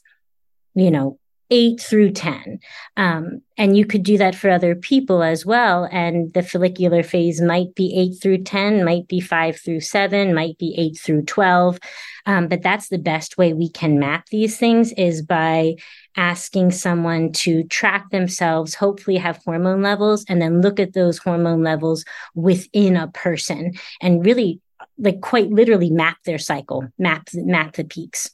[0.75, 1.19] you know,
[1.51, 2.61] eight through 10.
[2.97, 5.89] Um, and you could do that for other people as well.
[5.91, 10.59] And the follicular phase might be eight through 10, might be five through seven, might
[10.59, 11.79] be eight through 12.
[12.27, 15.75] Um, but that's the best way we can map these things is by
[16.17, 21.63] asking someone to track themselves, hopefully have hormone levels, and then look at those hormone
[21.63, 24.61] levels within a person and really
[24.99, 28.31] like quite literally map their cycle, map map the peaks.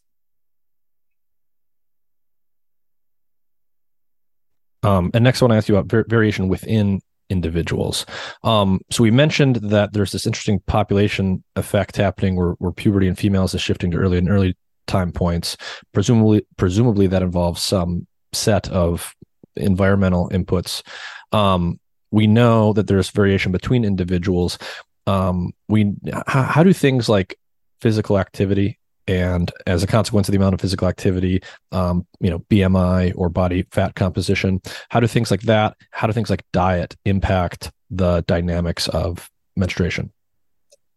[4.86, 8.06] Um, and next, I want to ask you about var- variation within individuals.
[8.44, 13.16] Um, so we mentioned that there's this interesting population effect happening where, where puberty in
[13.16, 15.56] females is shifting to early and early time points.
[15.92, 19.14] Presumably, presumably that involves some set of
[19.56, 20.82] environmental inputs.
[21.32, 24.58] Um, we know that there's variation between individuals.
[25.06, 25.94] Um, we
[26.26, 27.38] how, how do things like
[27.80, 31.40] physical activity and as a consequence of the amount of physical activity
[31.72, 36.12] um, you know bmi or body fat composition how do things like that how do
[36.12, 40.12] things like diet impact the dynamics of menstruation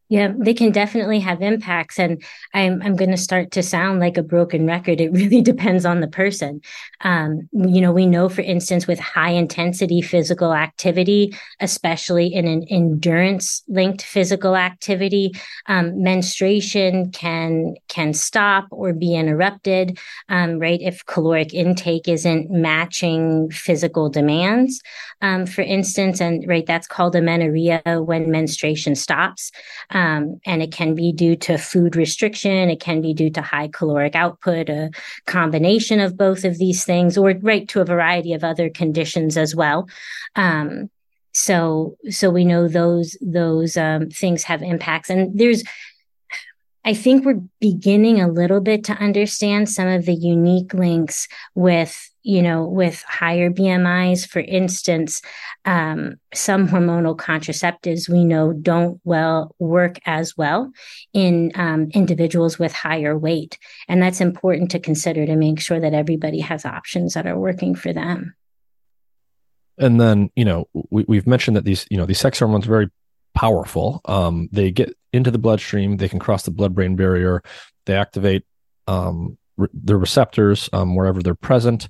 [0.10, 2.00] yeah, they can definitely have impacts.
[2.00, 2.24] And
[2.56, 5.00] I'm, I'm going to start to sound like a broken record.
[5.00, 6.62] It really depends on the person.
[7.02, 12.64] Um, you know, we know, for instance, with high intensity physical activity, especially in an
[12.72, 15.32] endurance linked physical activity,
[15.68, 20.82] um, menstruation can, can stop or be interrupted, um, right?
[20.82, 24.82] If caloric intake isn't matching physical demands,
[25.22, 29.52] um, for instance, and right, that's called amenorrhea when menstruation stops.
[29.92, 29.99] Um,
[30.46, 34.16] and it can be due to food restriction, it can be due to high caloric
[34.16, 34.92] output, a
[35.26, 39.56] combination of both of these things, or right to a variety of other conditions as
[39.56, 39.88] well.
[40.36, 40.90] Um,
[41.34, 45.64] so, so we know those those um, things have impacts, and there's
[46.86, 52.09] I think we're beginning a little bit to understand some of the unique links with
[52.24, 55.22] you know, with higher BMIs, for instance,
[55.66, 60.72] um, some hormonal contraceptives we know don't well work as well
[61.14, 65.94] in um, individuals with higher weight, and that's important to consider to make sure that
[65.94, 68.36] everybody has options that are working for them.
[69.80, 72.70] And then, you know, we, we've mentioned that these, you know, these sex hormones are
[72.70, 72.90] very
[73.34, 74.02] powerful.
[74.06, 77.42] Um, they get into the bloodstream, they can cross the blood-brain barrier,
[77.86, 78.44] they activate
[78.88, 79.38] um,
[79.74, 81.88] the receptors um, wherever they're present,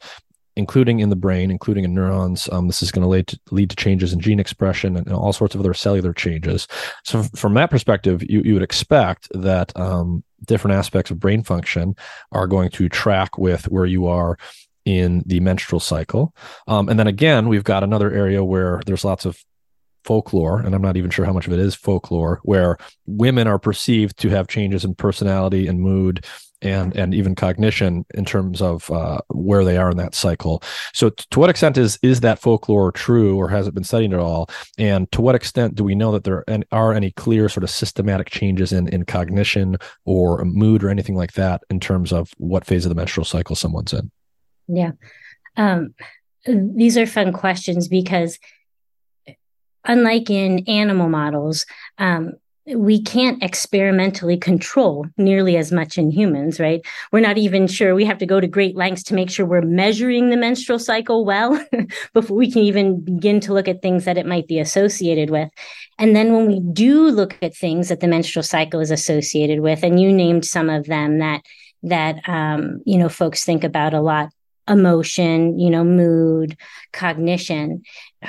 [0.56, 2.50] including in the brain, including in neurons.
[2.52, 5.16] Um, this is going to lead to lead to changes in gene expression and, and,
[5.16, 6.68] all sorts of other cellular changes.
[7.04, 11.44] So, f- from that perspective, you, you would expect that um, different aspects of brain
[11.44, 11.96] function
[12.32, 14.38] are going to track with where you are
[14.86, 16.34] in the menstrual cycle.
[16.68, 19.44] Um, and then again, we've got another area where there's lots of
[20.04, 23.60] folklore, and I'm not even sure how much of it is folklore, where women are
[23.60, 26.26] perceived to have changes in personality and mood
[26.62, 30.62] and and even cognition in terms of uh, where they are in that cycle.
[30.93, 34.13] So, t- to what extent is is that folklore true, or has it been studied
[34.13, 34.50] at all?
[34.78, 38.30] And to what extent do we know that there are any clear sort of systematic
[38.30, 42.86] changes in in cognition or mood or anything like that in terms of what phase
[42.86, 44.12] of the menstrual cycle someone's in?
[44.67, 44.91] Yeah,
[45.58, 45.93] um,
[46.45, 48.39] these are fun questions because
[49.86, 51.65] unlike in animal models,
[51.98, 52.34] um,
[52.65, 56.82] we can't experimentally control nearly as much in humans, right?
[57.12, 57.95] We're not even sure.
[57.95, 61.26] We have to go to great lengths to make sure we're measuring the menstrual cycle
[61.26, 61.63] well
[62.13, 65.50] before we can even begin to look at things that it might be associated with.
[65.98, 69.84] And then when we do look at things that the menstrual cycle is associated with,
[69.84, 71.41] and you named some of them that
[71.84, 74.30] that um, you know folks think about a lot
[74.70, 76.58] emotion, you know, mood,
[76.94, 77.84] cognition.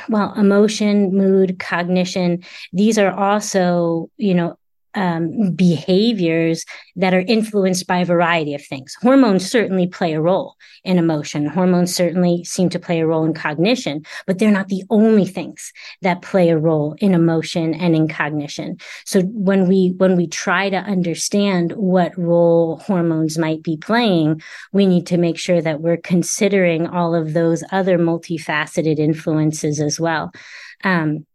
[0.08, 4.56] Well, emotion, mood, cognition, these are also, you know,
[4.94, 6.64] um, behaviors
[6.96, 8.96] that are influenced by a variety of things.
[9.00, 11.46] Hormones certainly play a role in emotion.
[11.46, 15.72] Hormones certainly seem to play a role in cognition, but they're not the only things
[16.02, 18.78] that play a role in emotion and in cognition.
[19.04, 24.86] So when we when we try to understand what role hormones might be playing, we
[24.86, 30.32] need to make sure that we're considering all of those other multifaceted influences as well.
[30.82, 31.26] Um,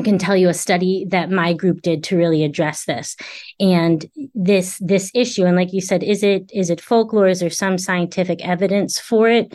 [0.00, 3.16] I can tell you a study that my group did to really address this
[3.60, 5.44] and this this issue.
[5.44, 7.28] And like you said, is it is it folklore?
[7.28, 9.54] Is there some scientific evidence for it?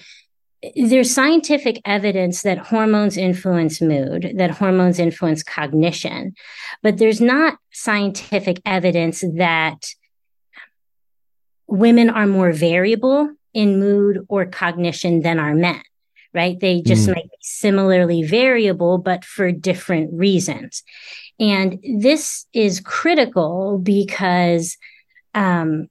[0.76, 6.36] There's scientific evidence that hormones influence mood, that hormones influence cognition,
[6.84, 9.88] but there's not scientific evidence that
[11.66, 15.82] women are more variable in mood or cognition than are men
[16.36, 16.60] right?
[16.60, 17.16] They just mm.
[17.16, 20.84] might be similarly variable, but for different reasons.
[21.40, 24.78] And this is critical because
[25.34, 25.88] um,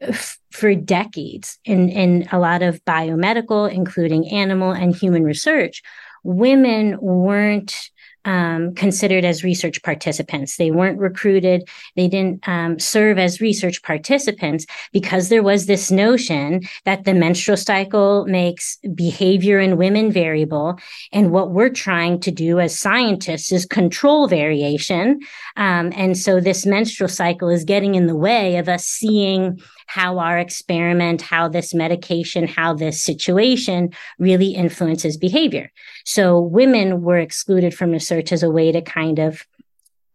[0.00, 5.82] f- for decades in, in a lot of biomedical, including animal and human research,
[6.22, 7.90] women weren't
[8.24, 10.56] um, considered as research participants.
[10.56, 11.68] They weren't recruited.
[11.96, 17.56] They didn't um, serve as research participants because there was this notion that the menstrual
[17.56, 20.78] cycle makes behavior in women variable.
[21.12, 25.20] And what we're trying to do as scientists is control variation.
[25.56, 29.60] Um, and so this menstrual cycle is getting in the way of us seeing
[29.90, 35.72] how our experiment, how this medication, how this situation really influences behavior.
[36.04, 39.44] So women were excluded from research as a way to kind of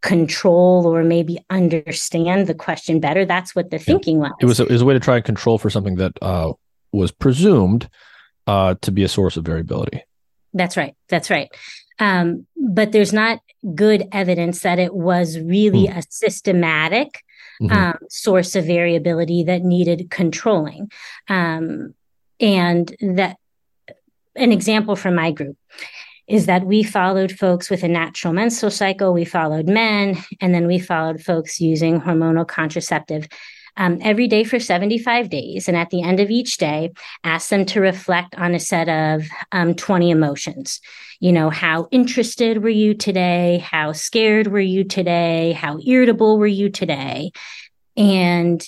[0.01, 3.25] control or maybe understand the question better.
[3.25, 4.31] That's what the thinking was.
[4.39, 6.53] It was a, it was a way to try and control for something that uh,
[6.93, 7.89] was presumed
[8.47, 10.01] uh, to be a source of variability.
[10.53, 10.95] That's right.
[11.09, 11.49] That's right.
[11.99, 13.39] Um, but there's not
[13.73, 15.97] good evidence that it was really hmm.
[15.97, 17.25] a systematic
[17.61, 17.71] mm-hmm.
[17.71, 20.91] um, source of variability that needed controlling.
[21.27, 21.93] Um,
[22.39, 23.37] and that
[24.35, 25.57] an example from my group
[26.27, 30.65] is that we followed folks with a natural menstrual cycle, we followed men, and then
[30.65, 33.27] we followed folks using hormonal contraceptive
[33.77, 35.67] um, every day for 75 days.
[35.67, 36.91] And at the end of each day,
[37.23, 40.81] ask them to reflect on a set of um, 20 emotions.
[41.19, 43.59] You know, how interested were you today?
[43.59, 45.53] How scared were you today?
[45.53, 47.31] How irritable were you today?
[47.97, 48.67] And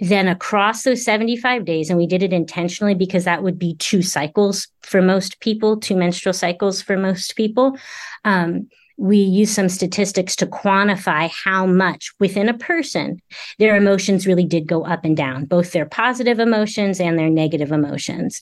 [0.00, 4.02] then across those 75 days, and we did it intentionally because that would be two
[4.02, 7.76] cycles for most people, two menstrual cycles for most people.
[8.24, 8.68] Um,
[9.02, 13.20] we use some statistics to quantify how much within a person
[13.58, 17.72] their emotions really did go up and down, both their positive emotions and their negative
[17.72, 18.40] emotions.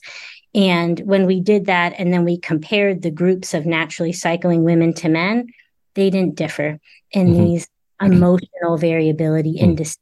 [0.53, 4.93] And when we did that, and then we compared the groups of naturally cycling women
[4.95, 5.47] to men,
[5.95, 7.43] they didn't differ in mm-hmm.
[7.43, 7.67] these
[7.99, 9.71] emotional variability mm-hmm.
[9.71, 9.97] indices.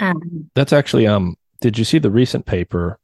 [0.00, 2.98] Um, That's actually, um, did you see the recent paper?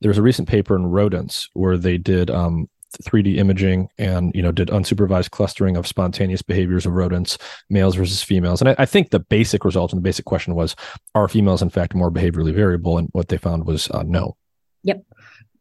[0.00, 2.68] There was a recent paper in rodents where they did um,
[2.98, 7.38] 3D imaging and you know did unsupervised clustering of spontaneous behaviors of rodents,
[7.70, 8.60] males versus females.
[8.60, 10.76] And I, I, think the basic result and the basic question was:
[11.14, 12.98] Are females in fact more behaviorally variable?
[12.98, 14.36] And what they found was uh, no.
[14.84, 15.04] Yep.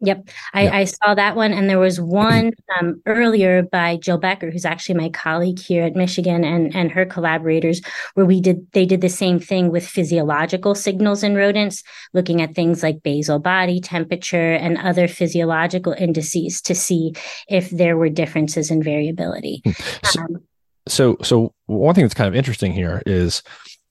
[0.01, 0.29] Yep.
[0.53, 1.53] I, I, saw that one.
[1.53, 5.95] And there was one um, earlier by Jill Becker, who's actually my colleague here at
[5.95, 7.81] Michigan and, and her collaborators,
[8.15, 11.83] where we did, they did the same thing with physiological signals in rodents,
[12.13, 17.13] looking at things like basal body temperature and other physiological indices to see
[17.47, 19.61] if there were differences in variability.
[19.63, 19.71] Hmm.
[20.05, 20.43] So, um,
[20.87, 23.43] so, so one thing that's kind of interesting here is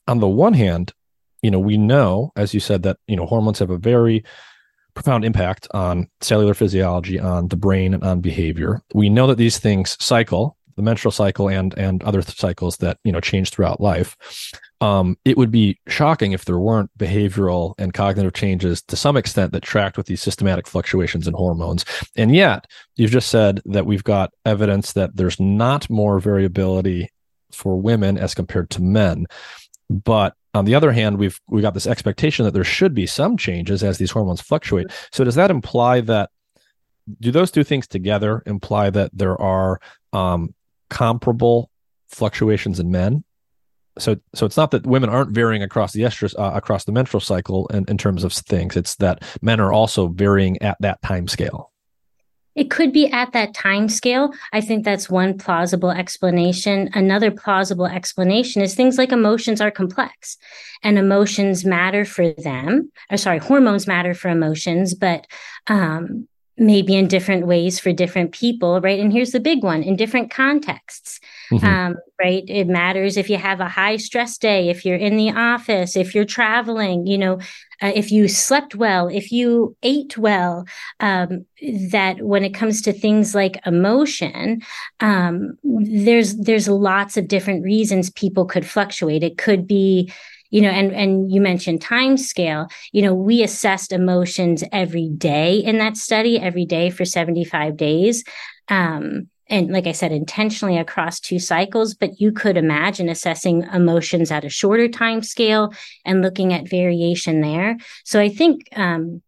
[0.09, 0.93] on the one hand,
[1.43, 4.25] you know, we know, as you said, that, you know, hormones have a very
[4.95, 8.83] profound impact on cellular physiology, on the brain, and on behavior.
[8.95, 13.13] We know that these things cycle, the menstrual cycle and and other cycles that you
[13.13, 14.17] know change throughout life.
[14.81, 19.53] Um, it would be shocking if there weren't behavioral and cognitive changes to some extent
[19.53, 21.85] that tracked with these systematic fluctuations in hormones.
[22.17, 22.67] And yet,
[22.97, 27.11] you've just said that we've got evidence that there's not more variability
[27.53, 29.27] for women as compared to men.
[29.91, 33.37] But on the other hand, we've we got this expectation that there should be some
[33.37, 34.87] changes as these hormones fluctuate.
[35.11, 36.31] So does that imply that
[37.21, 39.81] do those two things together imply that there are
[40.13, 40.55] um,
[40.91, 41.71] comparable
[42.09, 43.25] fluctuations in men?
[43.99, 47.21] So so it's not that women aren't varying across the estrus uh, across the menstrual
[47.21, 48.77] cycle in, in terms of things.
[48.77, 51.70] It's that men are also varying at that time scale.
[52.55, 54.33] It could be at that time scale.
[54.53, 56.91] I think that's one plausible explanation.
[56.95, 60.37] Another plausible explanation is things like emotions are complex
[60.83, 62.91] and emotions matter for them.
[63.11, 65.27] Or sorry, hormones matter for emotions, but
[65.69, 66.27] um,
[66.61, 69.01] maybe in different ways for different people, right?
[69.01, 71.19] And here's the big one in different contexts,
[71.51, 71.65] mm-hmm.
[71.65, 72.45] um, right?
[72.47, 76.15] It matters if you have a high stress day, if you're in the office, if
[76.15, 77.39] you're traveling, you know,
[77.83, 80.67] uh, if you slept well, if you ate well,
[81.01, 81.47] um,
[81.91, 84.61] that when it comes to things like emotion,
[85.01, 89.23] um, there's there's lots of different reasons people could fluctuate.
[89.23, 90.13] It could be
[90.51, 95.59] you know and and you mentioned time scale you know we assessed emotions every day
[95.59, 98.25] in that study every day for 75 days
[98.69, 104.31] um, and like I said, intentionally across two cycles, but you could imagine assessing emotions
[104.31, 105.73] at a shorter time scale
[106.05, 107.77] and looking at variation there.
[108.05, 109.23] So I think, um,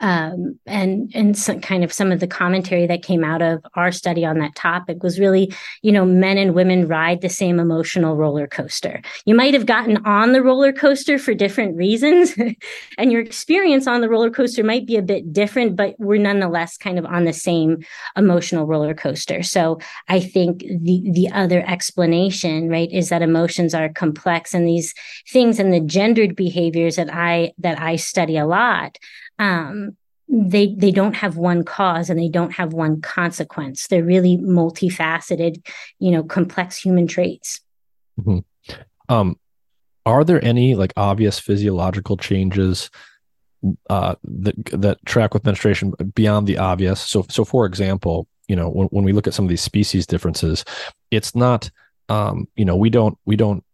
[0.00, 3.92] um, and and some, kind of some of the commentary that came out of our
[3.92, 8.16] study on that topic was really, you know, men and women ride the same emotional
[8.16, 9.02] roller coaster.
[9.24, 12.34] You might have gotten on the roller coaster for different reasons,
[12.98, 16.76] and your experience on the roller coaster might be a bit different, but we're nonetheless
[16.76, 17.84] kind of on the same
[18.16, 19.42] emotional roller coaster.
[19.42, 19.78] So
[20.08, 24.94] I think the the other explanation, right, is that emotions are complex, and these
[25.28, 28.98] things and the gendered behaviors that I that I study a lot
[29.38, 29.96] um,
[30.28, 33.86] they they don't have one cause and they don't have one consequence.
[33.86, 35.66] They're really multifaceted,
[35.98, 37.60] you know, complex human traits.
[38.18, 38.38] Mm-hmm.
[39.08, 39.38] Um,
[40.06, 42.90] are there any like obvious physiological changes
[43.90, 47.00] uh, that that track with menstruation beyond the obvious?
[47.00, 50.06] So, so for example, you know, when, when we look at some of these species
[50.06, 50.64] differences,
[51.10, 51.70] it's not,
[52.08, 53.64] um, you know, we don't we don't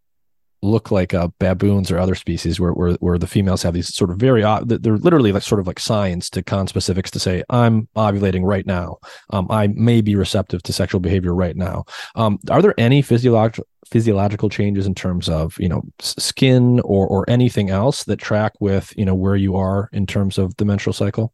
[0.63, 4.11] look like uh, baboons or other species where, where where the females have these sort
[4.11, 8.45] of very they're literally like sort of like signs to conspecifics to say I'm ovulating
[8.45, 8.99] right now.
[9.31, 11.85] Um, I may be receptive to sexual behavior right now.
[12.15, 17.29] Um, are there any physiological physiological changes in terms of you know skin or or
[17.29, 20.95] anything else that track with you know where you are in terms of the menstrual
[20.95, 21.33] cycle?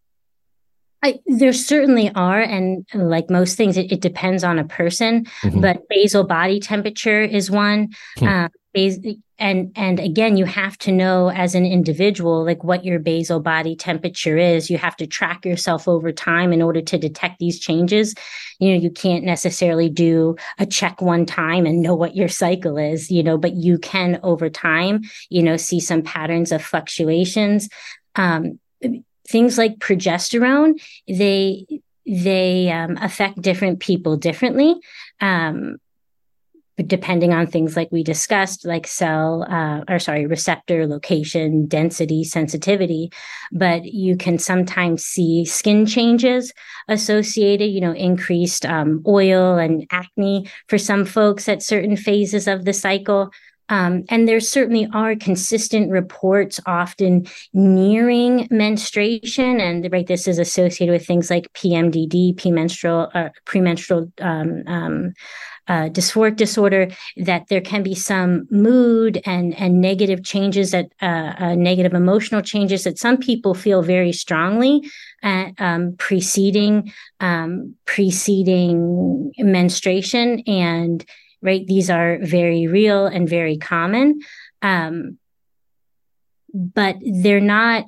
[1.03, 5.27] I, there certainly are, and like most things, it, it depends on a person.
[5.43, 5.61] Mm-hmm.
[5.61, 7.91] But basal body temperature is one.
[8.19, 8.27] Hmm.
[8.27, 8.49] Uh,
[9.39, 13.75] and and again you have to know as an individual like what your basal body
[13.77, 14.71] temperature is.
[14.71, 18.15] You have to track yourself over time in order to detect these changes.
[18.59, 22.77] You know you can't necessarily do a check one time and know what your cycle
[22.77, 27.69] is you know but you can over time you know see some patterns of fluctuations.
[28.15, 28.59] Um,
[29.29, 31.67] things like progesterone they
[32.07, 34.77] they um, affect different people differently.
[35.21, 35.79] Um,
[36.85, 43.11] depending on things like we discussed, like cell, uh, or sorry, receptor location, density, sensitivity.
[43.53, 46.53] But you can sometimes see skin changes
[46.89, 52.65] associated, you know, increased um, oil and acne for some folks at certain phases of
[52.65, 53.31] the cycle.
[53.69, 59.61] Um, and there certainly are consistent reports often nearing menstruation.
[59.61, 65.15] And right, this is associated with things like PMDD, premenstrual, uh, premenstrual um, um,
[65.69, 71.33] uh, dysphoric disorder, that there can be some mood and and negative changes that uh,
[71.39, 74.83] uh, negative emotional changes that some people feel very strongly
[75.23, 81.05] at, um, preceding um, preceding menstruation, and
[81.43, 84.21] right these are very real and very common,
[84.63, 85.19] um,
[86.55, 87.85] but they're not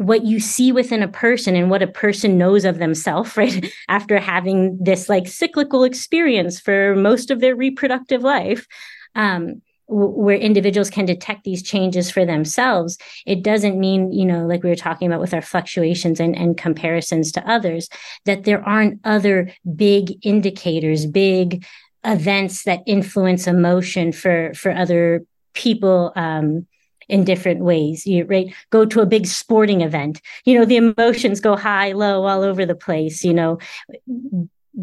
[0.00, 3.70] what you see within a person and what a person knows of themselves, right?
[3.88, 8.66] After having this like cyclical experience for most of their reproductive life.
[9.14, 9.60] Um,
[9.92, 12.96] where individuals can detect these changes for themselves,
[13.26, 16.56] it doesn't mean, you know, like we were talking about with our fluctuations and, and
[16.56, 17.88] comparisons to others,
[18.24, 21.66] that there aren't other big indicators, big
[22.04, 25.24] events that influence emotion for for other
[25.54, 26.68] people um,
[27.10, 28.06] in different ways.
[28.06, 30.20] You right go to a big sporting event.
[30.44, 33.24] You know, the emotions go high, low, all over the place.
[33.24, 33.58] You know,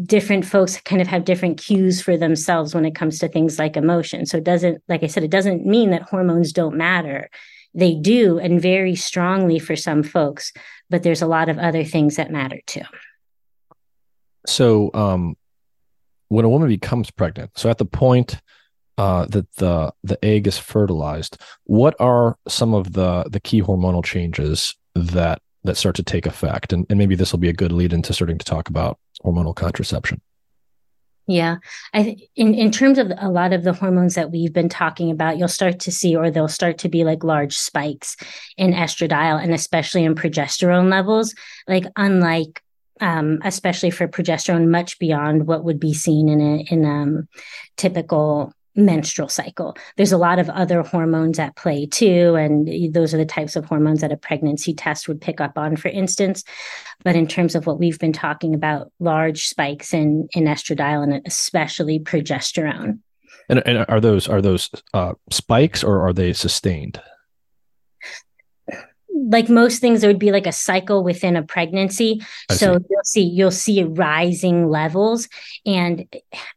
[0.02, 3.76] different folks kind of have different cues for themselves when it comes to things like
[3.76, 4.26] emotion.
[4.26, 7.30] So it doesn't, like I said, it doesn't mean that hormones don't matter.
[7.74, 10.52] They do, and very strongly for some folks,
[10.90, 12.82] but there's a lot of other things that matter too.
[14.46, 15.36] So, um,
[16.28, 18.40] when a woman becomes pregnant, so at the point
[18.98, 24.04] uh, that the the egg is fertilized, what are some of the the key hormonal
[24.04, 26.72] changes that that start to take effect?
[26.72, 29.54] And, and maybe this will be a good lead into starting to talk about hormonal
[29.54, 30.20] contraception.
[31.28, 31.58] Yeah,
[31.94, 35.38] I in in terms of a lot of the hormones that we've been talking about,
[35.38, 38.16] you'll start to see, or they'll start to be like large spikes
[38.56, 41.34] in estradiol and especially in progesterone levels.
[41.68, 42.62] Like unlike
[43.00, 47.28] um, especially for progesterone, much beyond what would be seen in a in um,
[47.76, 49.76] typical menstrual cycle.
[49.96, 53.64] There's a lot of other hormones at play too, and those are the types of
[53.64, 56.44] hormones that a pregnancy test would pick up on, for instance.
[57.04, 61.26] But in terms of what we've been talking about, large spikes in in estradiol and
[61.26, 63.00] especially progesterone.
[63.48, 67.00] And, and are those are those uh, spikes or are they sustained?
[69.30, 72.20] Like most things there would be like a cycle within a pregnancy.
[72.50, 72.84] I so see.
[72.90, 75.28] you'll see you'll see rising levels.
[75.66, 76.06] And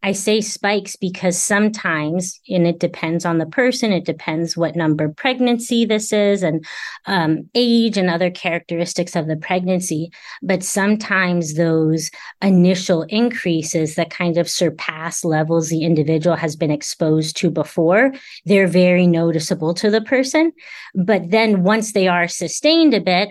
[0.03, 5.09] i say spikes because sometimes and it depends on the person it depends what number
[5.09, 6.65] pregnancy this is and
[7.05, 10.11] um, age and other characteristics of the pregnancy.
[10.41, 17.37] But sometimes those initial increases that kind of surpass levels the individual has been exposed
[17.37, 18.13] to before
[18.45, 20.51] they're very noticeable to the person.
[20.95, 23.29] But then once they are sustained a bit,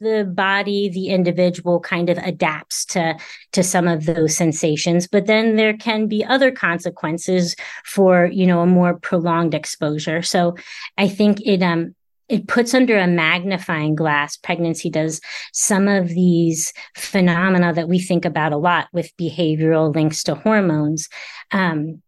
[0.00, 3.16] the body, the individual kind of adapts to,
[3.52, 5.06] to some of those sensations.
[5.06, 7.54] But then there can be other consequences
[7.84, 10.20] for, you know, a more prolonged exposure.
[10.20, 10.56] So
[10.98, 11.94] I think it, um,
[12.28, 15.20] it puts under a magnifying glass pregnancy does
[15.52, 21.08] some of these phenomena that we think about a lot with behavioral links to hormones
[21.52, 22.02] um,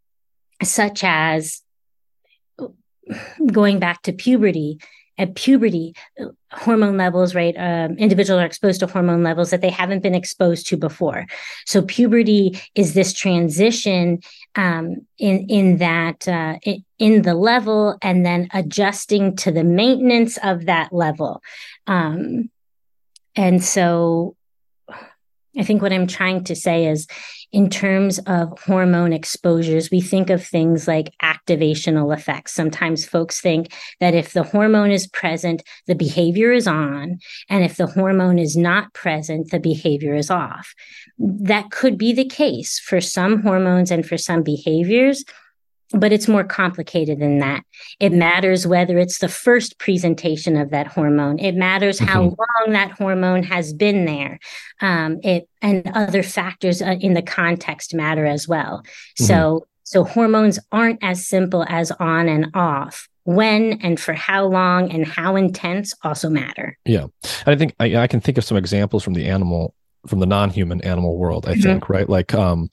[0.63, 1.63] such as
[3.53, 4.81] going back to puberty
[5.19, 5.95] at puberty,
[6.53, 7.55] hormone levels, right?
[7.59, 11.27] Um, individuals are exposed to hormone levels that they haven't been exposed to before.
[11.67, 14.21] So puberty is this transition
[14.55, 16.59] um, in in that uh,
[16.99, 21.43] in the level, and then adjusting to the maintenance of that level.
[21.87, 22.51] Um,
[23.37, 24.37] and so,
[24.89, 27.07] I think what I'm trying to say is
[27.53, 32.53] in terms of hormone exposures, we think of things like activational effects.
[32.53, 37.19] Sometimes folks think that if the hormone is present, the behavior is on.
[37.49, 40.75] And if the hormone is not present, the behavior is off.
[41.19, 45.25] That could be the case for some hormones and for some behaviors
[45.93, 47.65] but it's more complicated than that.
[47.99, 51.39] It matters whether it's the first presentation of that hormone.
[51.39, 52.35] It matters how mm-hmm.
[52.39, 54.39] long that hormone has been there.
[54.81, 58.83] Um, it and other factors uh, in the context matter as well.
[58.83, 59.25] Mm-hmm.
[59.25, 63.09] So so hormones aren't as simple as on and off.
[63.25, 66.79] When and for how long and how intense also matter.
[66.87, 67.13] Yeah, and
[67.47, 69.75] I think I, I can think of some examples from the animal
[70.09, 71.63] from the non-human animal world i mm-hmm.
[71.63, 72.69] think right like um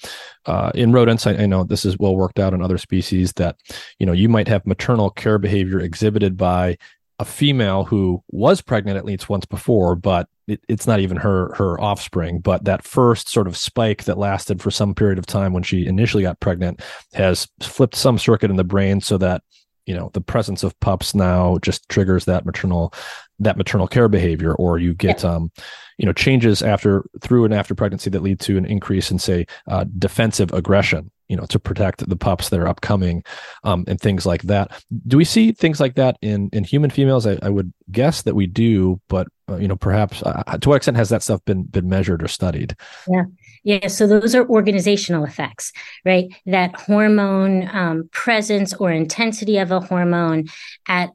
[0.45, 3.57] uh in rodents I, I, know this is well worked out in other species that
[3.99, 6.77] you know you might have maternal care behavior exhibited by
[7.19, 11.53] a female who was pregnant at least once before but it, it's not even her
[11.55, 15.53] her offspring but that first sort of spike that lasted for some period of time
[15.53, 16.81] when she initially got pregnant
[17.13, 19.41] has flipped some circuit in the brain so that
[19.85, 22.93] you know the presence of pups now just triggers that maternal
[23.39, 25.31] that maternal care behavior or you get yeah.
[25.31, 25.51] um
[25.97, 29.45] you know changes after through and after pregnancy that lead to an increase in say
[29.67, 33.23] uh, defensive aggression you know to protect the pups that are upcoming
[33.63, 34.83] um, and things like that.
[35.07, 37.25] Do we see things like that in in human females?
[37.25, 40.75] I, I would guess that we do but uh, you know perhaps uh, to what
[40.75, 42.75] extent has that stuff been been measured or studied?
[43.07, 43.23] Yeah.
[43.63, 45.71] Yeah so those are organizational effects
[46.03, 46.27] right?
[46.45, 50.45] That hormone um, presence or intensity of a hormone
[50.87, 51.09] at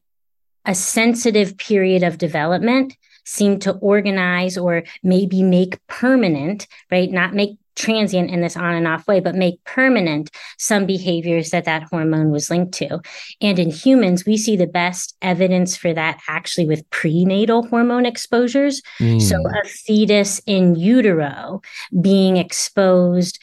[0.65, 7.11] a sensitive period of development seem to organize or maybe make permanent, right?
[7.11, 11.65] Not make transient in this on and off way, but make permanent some behaviors that
[11.65, 13.01] that hormone was linked to.
[13.41, 18.83] And in humans, we see the best evidence for that actually with prenatal hormone exposures.
[18.99, 19.23] Mm.
[19.23, 21.63] So a fetus in utero
[22.01, 23.39] being exposed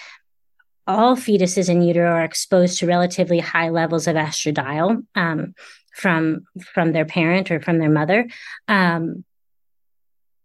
[0.90, 5.54] all fetuses in utero are exposed to relatively high levels of estradiol um,
[5.98, 8.28] from from their parent or from their mother.
[8.68, 9.26] Um,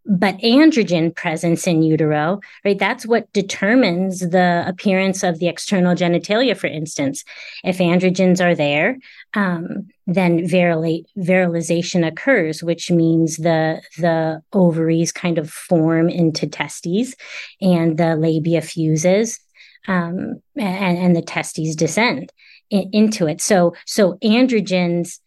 [0.04, 2.78] but androgen presence in utero, right?
[2.78, 7.24] That's what determines the appearance of the external genitalia, for instance.
[7.62, 8.98] If androgens are there,
[9.34, 17.14] um, then virilization occurs, which means the, the ovaries kind of form into testes
[17.60, 19.38] and the labia fuses,
[19.86, 22.32] um, and, and the testes descend
[22.70, 23.40] in, into it.
[23.40, 25.20] So, so androgens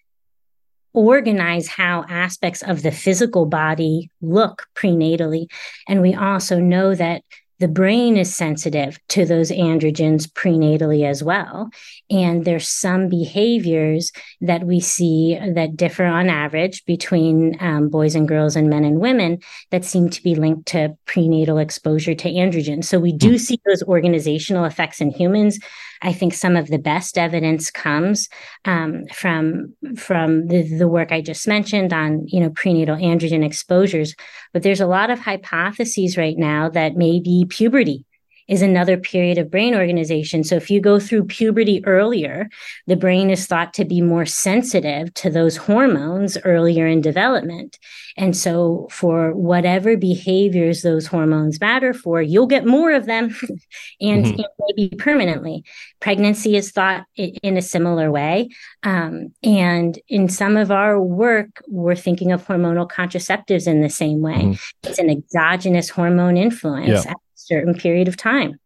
[0.95, 5.47] organize how aspects of the physical body look prenatally.
[5.87, 7.21] And we also know that
[7.59, 11.69] the brain is sensitive to those androgens prenatally as well.
[12.09, 18.27] And there's some behaviors that we see that differ on average between um, boys and
[18.27, 19.39] girls and men and women
[19.71, 22.85] that seem to be linked to prenatal exposure to androgens.
[22.85, 23.37] So we do hmm.
[23.37, 25.57] see those organizational effects in humans.
[26.01, 28.29] I think some of the best evidence comes
[28.65, 34.15] um, from from the, the work I just mentioned on you know prenatal androgen exposures.
[34.53, 38.05] But there's a lot of hypotheses right now that maybe puberty
[38.47, 40.43] is another period of brain organization.
[40.43, 42.49] So if you go through puberty earlier,
[42.85, 47.79] the brain is thought to be more sensitive to those hormones earlier in development.
[48.17, 53.35] And so for whatever behaviors those hormones matter for, you'll get more of them
[54.01, 54.41] and, mm-hmm.
[54.77, 55.63] maybe permanently.
[55.99, 58.49] Pregnancy is thought in a similar way.
[58.83, 64.21] Um, and in some of our work, we're thinking of hormonal contraceptives in the same
[64.21, 64.33] way.
[64.33, 64.89] Mm-hmm.
[64.89, 67.05] It's an exogenous hormone influence.
[67.05, 67.13] Yeah
[67.45, 68.59] certain period of time.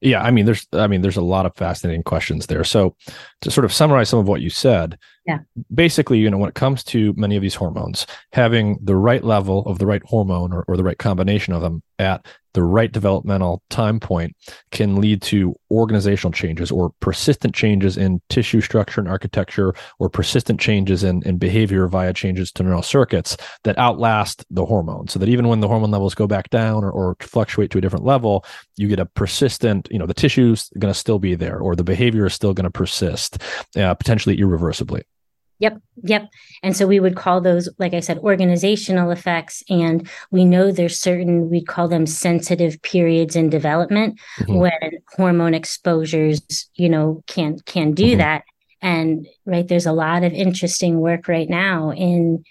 [0.00, 2.64] Yeah, I mean, there's, I mean, there's a lot of fascinating questions there.
[2.64, 2.96] So,
[3.42, 5.38] to sort of summarize some of what you said, yeah,
[5.72, 9.64] basically, you know, when it comes to many of these hormones, having the right level
[9.66, 13.62] of the right hormone or, or the right combination of them at the right developmental
[13.70, 14.36] time point
[14.70, 20.60] can lead to organizational changes or persistent changes in tissue structure and architecture or persistent
[20.60, 25.08] changes in, in behavior via changes to neural circuits that outlast the hormone.
[25.08, 27.80] So that even when the hormone levels go back down or, or fluctuate to a
[27.80, 28.44] different level
[28.76, 31.84] you get a persistent you know the tissue's going to still be there or the
[31.84, 33.42] behavior is still going to persist
[33.76, 35.02] uh, potentially irreversibly
[35.62, 36.28] Yep, yep.
[36.64, 39.62] And so we would call those, like I said, organizational effects.
[39.70, 44.56] And we know there's certain, we call them sensitive periods in development mm-hmm.
[44.56, 48.18] when hormone exposures, you know, can can do mm-hmm.
[48.18, 48.42] that.
[48.80, 52.44] And right, there's a lot of interesting work right now in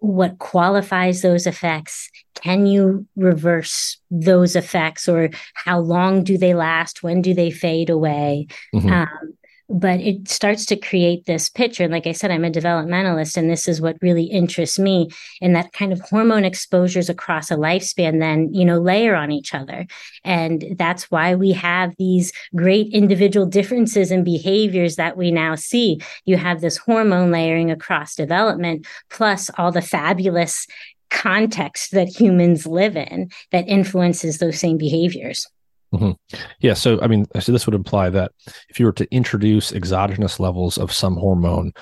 [0.00, 2.10] what qualifies those effects.
[2.34, 7.02] Can you reverse those effects, or how long do they last?
[7.02, 8.48] When do they fade away?
[8.74, 8.92] Mm-hmm.
[8.92, 9.34] Um,
[9.68, 11.88] but it starts to create this picture.
[11.88, 15.08] Like I said, I'm a developmentalist, and this is what really interests me.
[15.40, 19.54] And that kind of hormone exposures across a lifespan then, you know, layer on each
[19.54, 19.86] other.
[20.24, 26.00] And that's why we have these great individual differences in behaviors that we now see.
[26.24, 30.66] You have this hormone layering across development, plus all the fabulous
[31.10, 35.46] context that humans live in that influences those same behaviors.
[35.94, 36.36] Mm-hmm.
[36.60, 36.74] Yeah.
[36.74, 38.32] So, I mean, so this would imply that
[38.68, 41.72] if you were to introduce exogenous levels of some hormone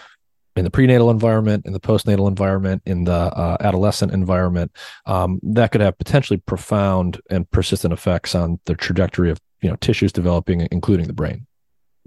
[0.56, 4.70] in the prenatal environment, in the postnatal environment, in the uh, adolescent environment,
[5.06, 9.76] um, that could have potentially profound and persistent effects on the trajectory of you know
[9.76, 11.46] tissues developing, including the brain.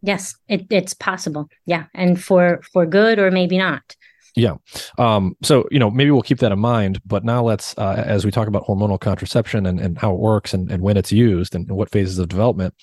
[0.01, 1.49] Yes, it, it's possible.
[1.65, 3.95] Yeah, and for for good or maybe not.
[4.37, 4.57] Yeah.
[4.99, 7.01] Um, so, you know, maybe we'll keep that in mind.
[7.03, 10.53] But now let's, uh, as we talk about hormonal contraception and, and how it works
[10.53, 12.75] and, and when it's used and what phases of development,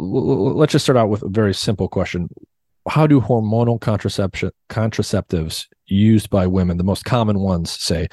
[0.00, 2.30] l- let's just start out with a very simple question.
[2.88, 8.08] How do hormonal contraception contraceptives used by women, the most common ones, say,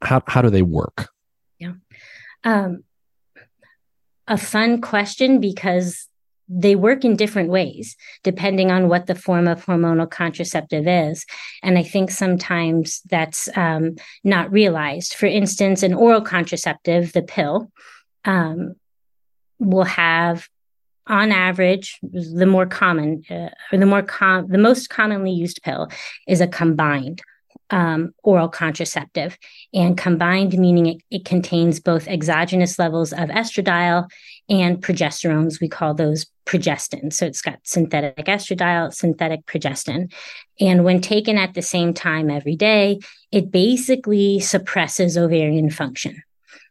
[0.00, 1.08] how, how do they work?
[1.58, 1.72] Yeah.
[2.44, 2.84] Um,
[4.28, 6.06] a fun question because
[6.48, 11.24] they work in different ways depending on what the form of hormonal contraceptive is.
[11.62, 15.14] And I think sometimes that's um, not realized.
[15.14, 17.70] For instance, an oral contraceptive, the pill,
[18.24, 18.74] um,
[19.58, 20.48] will have
[21.06, 25.88] on average the more common uh, or the more com- the most commonly used pill
[26.26, 27.20] is a combined
[27.70, 29.38] um, oral contraceptive.
[29.72, 34.08] And combined meaning it, it contains both exogenous levels of estradiol
[34.48, 35.60] and progesterones.
[35.60, 37.12] We call those progestin.
[37.12, 40.12] So it's got synthetic estradiol, synthetic progestin.
[40.60, 43.00] And when taken at the same time every day,
[43.32, 46.22] it basically suppresses ovarian function.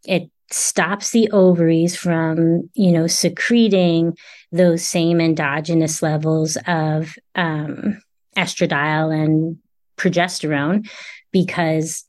[0.06, 4.16] It stops the ovaries from, you know, secreting
[4.52, 8.02] those same endogenous levels of um,
[8.38, 9.58] estradiol and
[9.98, 10.88] progesterone
[11.32, 12.06] because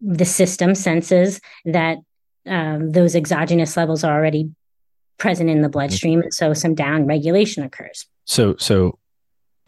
[0.00, 1.98] the system senses that
[2.46, 4.50] um, those exogenous levels are already
[5.22, 8.06] present in the bloodstream, and so some down regulation occurs.
[8.24, 8.98] So, so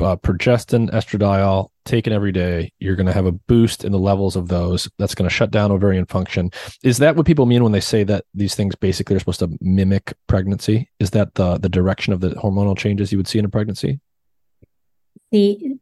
[0.01, 4.35] uh, progestin, estradiol taken every day, you're going to have a boost in the levels
[4.35, 4.91] of those.
[4.99, 6.51] That's going to shut down ovarian function.
[6.83, 9.57] Is that what people mean when they say that these things basically are supposed to
[9.61, 10.91] mimic pregnancy?
[10.99, 14.01] Is that the the direction of the hormonal changes you would see in a pregnancy?
[15.31, 15.77] The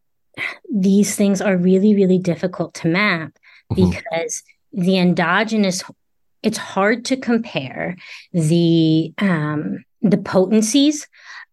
[0.70, 3.38] these things are really, really difficult to map
[3.72, 3.90] mm-hmm.
[3.90, 4.42] because
[4.72, 5.82] the endogenous,
[6.43, 7.97] it's hard to compare
[8.32, 11.07] the um, the potencies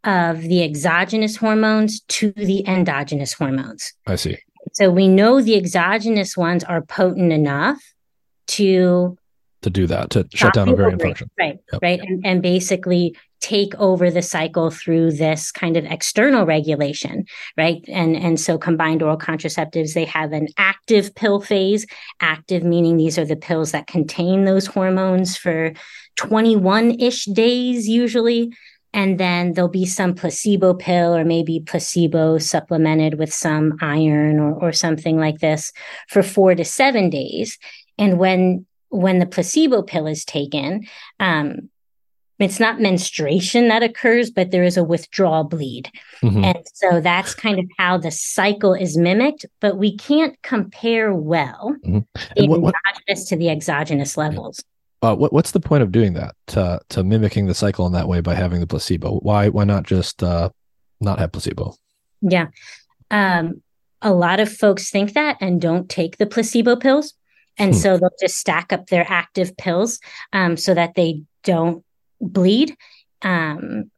[0.04, 3.94] of the exogenous hormones to the endogenous hormones.
[4.08, 4.38] I see.
[4.74, 7.82] So we know the exogenous ones are potent enough
[8.48, 9.18] to
[9.62, 11.82] to do that to shut down ovarian function right yep.
[11.82, 17.26] right and, and basically take over the cycle through this kind of external regulation
[17.58, 17.84] right?
[17.88, 21.86] And and so combined oral contraceptives they have an active pill phase.
[22.22, 25.74] Active meaning these are the pills that contain those hormones for
[26.18, 28.52] 21ish days usually.
[28.92, 34.54] And then there'll be some placebo pill or maybe placebo supplemented with some iron or,
[34.56, 35.72] or something like this
[36.08, 37.60] for four to seven days.
[37.98, 40.88] And when when the placebo pill is taken,
[41.20, 41.70] um,
[42.40, 45.92] it's not menstruation that occurs, but there is a withdrawal bleed.
[46.24, 46.44] Mm-hmm.
[46.44, 51.76] And so that's kind of how the cycle is mimicked, but we can't compare well
[51.86, 52.00] mm-hmm.
[52.36, 54.64] the what, what, endogenous to the exogenous levels.
[55.02, 58.08] Uh, what, what's the point of doing that to, to mimicking the cycle in that
[58.08, 59.20] way by having the placebo?
[59.20, 60.50] Why why not just uh,
[61.00, 61.76] not have placebo?
[62.22, 62.48] Yeah,
[63.12, 63.62] um,
[64.02, 67.14] a lot of folks think that and don't take the placebo pills.
[67.58, 67.80] And hmm.
[67.80, 70.00] so they'll just stack up their active pills
[70.32, 71.84] um, so that they don't
[72.22, 72.76] bleed.
[73.22, 73.92] Um,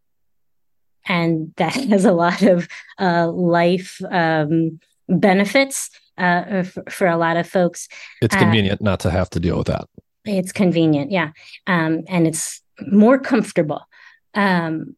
[1.07, 2.67] and that has a lot of
[2.99, 7.88] uh, life um, benefits uh, for, for, a lot of folks.
[8.22, 9.86] It's uh, convenient uh, not to have to deal with that.
[10.26, 11.32] It's convenient, yeah,
[11.65, 13.82] um, and it's more comfortable.
[14.36, 14.95] Um,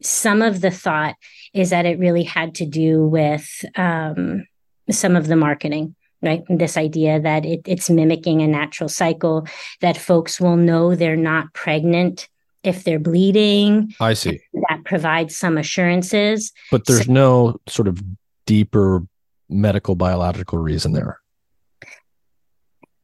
[0.00, 1.16] some of the thought
[1.52, 4.46] is that it really had to do with um,
[4.90, 6.42] some of the marketing right?
[6.48, 9.46] This idea that it, it's mimicking a natural cycle
[9.80, 12.28] that folks will know they're not pregnant
[12.62, 13.94] if they're bleeding.
[14.00, 14.40] I see.
[14.68, 16.52] That provides some assurances.
[16.70, 18.02] But there's so, no sort of
[18.46, 19.06] deeper
[19.48, 21.20] medical biological reason there.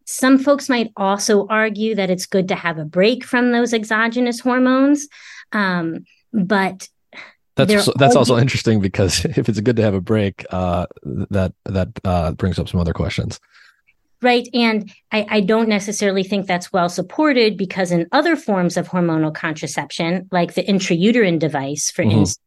[0.07, 4.41] Some folks might also argue that it's good to have a break from those exogenous
[4.41, 5.09] hormones
[5.55, 6.89] um, but
[7.57, 10.87] that's that's also interesting because if it's good to have a break, uh,
[11.31, 13.41] that that uh, brings up some other questions.
[14.23, 14.49] Right.
[14.55, 19.35] And I, I, don't necessarily think that's well supported because in other forms of hormonal
[19.35, 22.21] contraception, like the intrauterine device, for mm-hmm.
[22.21, 22.44] instance,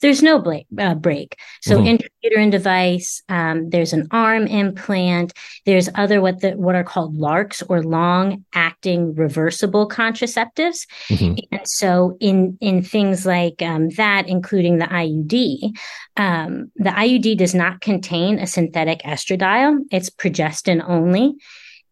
[0.00, 0.66] there's no break.
[0.78, 1.36] Uh, break.
[1.62, 1.96] So mm-hmm.
[1.96, 3.22] intrauterine device.
[3.28, 5.32] Um, there's an arm implant.
[5.66, 10.86] There's other what the what are called LARCs or long acting reversible contraceptives.
[11.08, 11.34] Mm-hmm.
[11.52, 15.76] And so in in things like um, that, including the IUD,
[16.16, 19.80] um, the IUD does not contain a synthetic estradiol.
[19.90, 21.34] It's progestin only,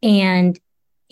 [0.03, 0.59] and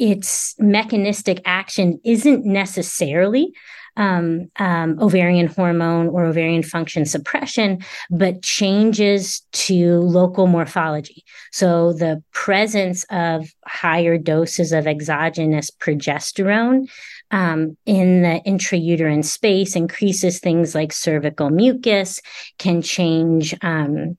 [0.01, 3.53] its mechanistic action isn't necessarily
[3.97, 7.79] um, um, ovarian hormone or ovarian function suppression,
[8.11, 11.25] but changes to local morphology.
[11.53, 16.89] So the presence of higher doses of exogenous progesterone
[17.31, 22.21] um, in the intrauterine space increases things like cervical mucus,
[22.59, 24.17] can change um,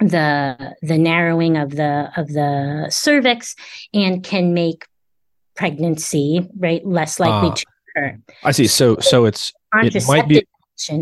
[0.00, 3.54] the the narrowing of the of the cervix,
[3.92, 4.86] and can make
[5.56, 7.66] pregnancy right less likely uh, to
[7.98, 8.18] occur.
[8.44, 8.66] I see.
[8.66, 10.46] So so it's it might be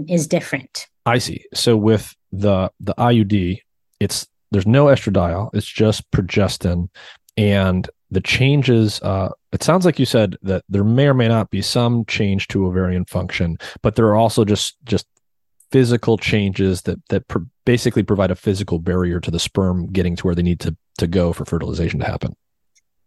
[0.08, 0.86] is different.
[1.04, 1.44] I see.
[1.54, 3.60] So with the the IUD,
[4.00, 5.50] it's there's no estradiol.
[5.54, 6.88] It's just progestin,
[7.36, 9.00] and the changes.
[9.02, 12.48] Uh, it sounds like you said that there may or may not be some change
[12.48, 15.06] to ovarian function, but there are also just just
[15.72, 20.26] physical changes that that pr- basically provide a physical barrier to the sperm getting to
[20.26, 22.34] where they need to to go for fertilization to happen.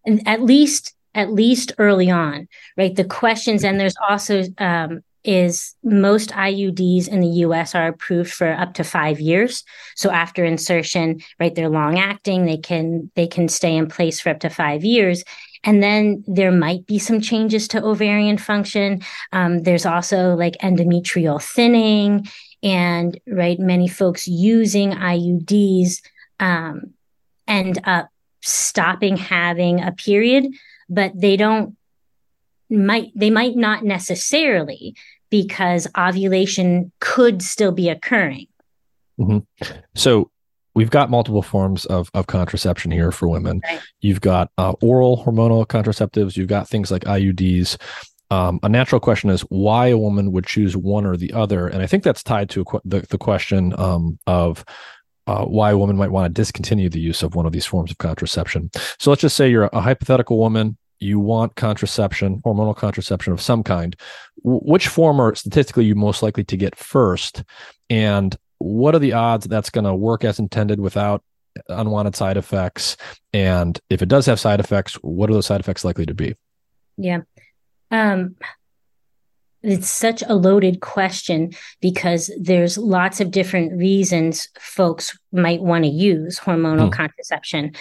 [0.06, 2.48] And at least at least early on,
[2.78, 2.96] right?
[2.96, 8.52] The questions, and there's also um, is most IUDs in the US are approved for
[8.52, 9.64] up to five years.
[9.96, 14.30] So after insertion, right, they're long acting, they can they can stay in place for
[14.30, 15.24] up to five years.
[15.66, 19.02] And then there might be some changes to ovarian function.
[19.34, 22.28] Um, there's also like endometrial thinning,
[22.64, 26.02] and right, many folks using IUDs
[26.40, 26.94] um,
[27.46, 28.10] end up
[28.42, 30.48] stopping having a period
[30.90, 31.76] but they don't
[32.70, 34.96] might they might not necessarily
[35.30, 38.48] because ovulation could still be occurring.
[39.20, 39.40] Mm-hmm.
[39.96, 40.32] So
[40.76, 43.62] we've got multiple forms of, of contraception here for women.
[43.68, 43.82] Right.
[44.02, 46.38] You've got uh, oral hormonal contraceptives.
[46.38, 47.78] You've got things like IUDs.
[48.32, 51.82] Um, a natural question is why a woman would choose one or the other, and
[51.82, 54.64] I think that's tied to qu- the, the question um, of
[55.26, 57.92] uh, why a woman might want to discontinue the use of one of these forms
[57.92, 58.70] of contraception.
[59.00, 63.64] So let's just say you're a hypothetical woman you want contraception, hormonal contraception of some
[63.64, 63.96] kind,
[64.44, 67.44] which form are statistically you most likely to get first?
[67.90, 71.24] And what are the odds that that's going to work as intended without
[71.70, 72.98] unwanted side effects?
[73.34, 76.36] And if it does have side effects, what are those side effects likely to be?
[76.98, 77.22] Yeah.
[77.92, 78.36] Um,
[79.62, 81.52] it's such a loaded question
[81.82, 86.94] because there's lots of different reasons folks might want to use hormonal mm.
[86.94, 87.74] contraception.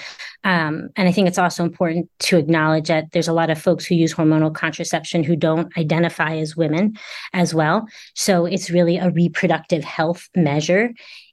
[0.45, 3.87] Um, and I think it's also important to acknowledge that there's a lot of folks
[3.87, 6.97] who use hormonal contraception who don't identify as women
[7.33, 7.87] as well.
[8.14, 10.93] So it's really a reproductive health measure.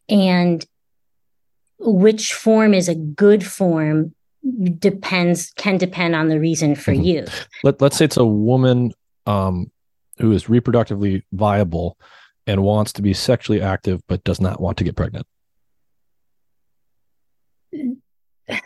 [0.09, 0.63] And
[1.79, 4.13] which form is a good form
[4.77, 7.03] depends can depend on the reason for mm-hmm.
[7.03, 7.47] use.
[7.63, 8.91] Let, let's say it's a woman
[9.25, 9.71] um,
[10.17, 11.97] who is reproductively viable
[12.47, 15.25] and wants to be sexually active but does not want to get pregnant?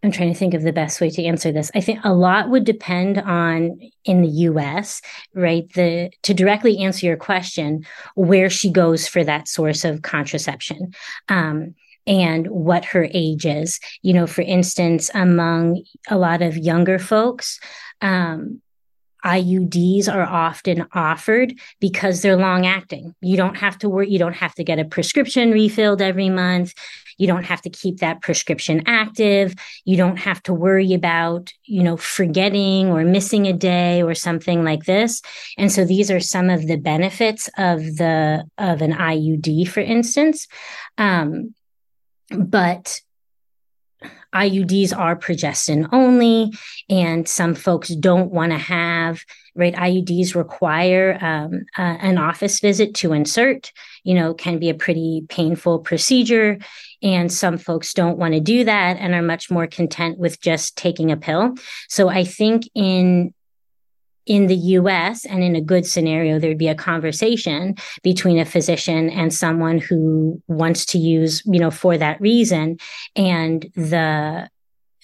[0.00, 1.72] I'm trying to think of the best way to answer this.
[1.74, 5.02] I think a lot would depend on in the US,
[5.34, 5.70] right?
[5.74, 10.94] The to directly answer your question, where she goes for that source of contraception.
[11.28, 11.74] Um,
[12.08, 13.78] and what her age is.
[14.02, 17.60] You know, for instance, among a lot of younger folks,
[18.00, 18.62] um,
[19.24, 23.14] IUDs are often offered because they're long acting.
[23.20, 26.72] You don't have to work, you don't have to get a prescription refilled every month.
[27.18, 29.54] You don't have to keep that prescription active.
[29.84, 34.62] You don't have to worry about, you know, forgetting or missing a day or something
[34.62, 35.20] like this.
[35.58, 40.46] And so these are some of the benefits of the of an IUD, for instance.
[40.96, 41.54] Um,
[42.30, 43.00] but
[44.34, 46.52] IUDs are progestin only,
[46.88, 49.20] and some folks don't want to have,
[49.54, 49.74] right?
[49.74, 53.72] IUDs require um, uh, an office visit to insert,
[54.04, 56.58] you know, can be a pretty painful procedure.
[57.02, 60.76] And some folks don't want to do that and are much more content with just
[60.76, 61.54] taking a pill.
[61.88, 63.32] So I think in
[64.28, 69.08] in the US and in a good scenario, there'd be a conversation between a physician
[69.08, 72.76] and someone who wants to use, you know, for that reason.
[73.16, 74.48] And the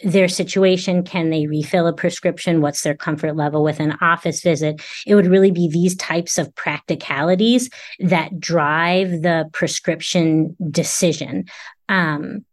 [0.02, 4.82] their situation can they refill a prescription what's their comfort level with an office visit
[5.06, 7.70] it would really be these types of practicalities
[8.00, 11.44] that drive the prescription decision
[11.88, 12.44] um,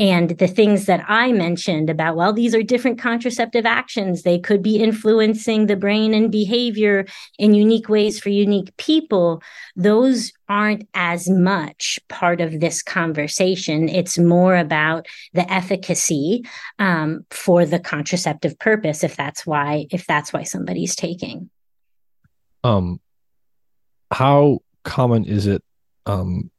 [0.00, 4.22] and the things that I mentioned about, well, these are different contraceptive actions.
[4.22, 7.04] They could be influencing the brain and behavior
[7.38, 9.42] in unique ways for unique people.
[9.76, 13.90] Those aren't as much part of this conversation.
[13.90, 16.46] It's more about the efficacy
[16.78, 21.50] um, for the contraceptive purpose, if that's why, if that's why somebody's taking.
[22.64, 23.00] Um,
[24.10, 25.62] how common is it
[26.06, 26.50] um,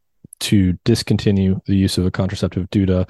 [0.41, 3.07] to discontinue the use of a contraceptive due to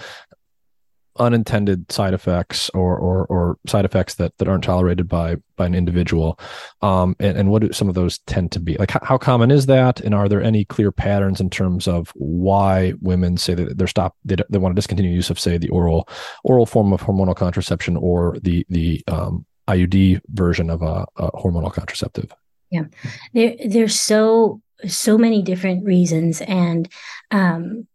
[1.17, 5.75] unintended side effects or or, or side effects that, that aren't tolerated by by an
[5.75, 6.39] individual.
[6.81, 8.77] Um, and, and what do some of those tend to be?
[8.77, 9.99] Like how, common is that?
[9.99, 14.15] And are there any clear patterns in terms of why women say that they're stop
[14.23, 16.07] they, they want to discontinue use of say the oral
[16.43, 21.73] oral form of hormonal contraception or the the um, IUD version of a, a hormonal
[21.73, 22.33] contraceptive?
[22.71, 22.85] Yeah.
[23.33, 26.89] They're they're so so many different reasons and
[27.31, 27.87] um,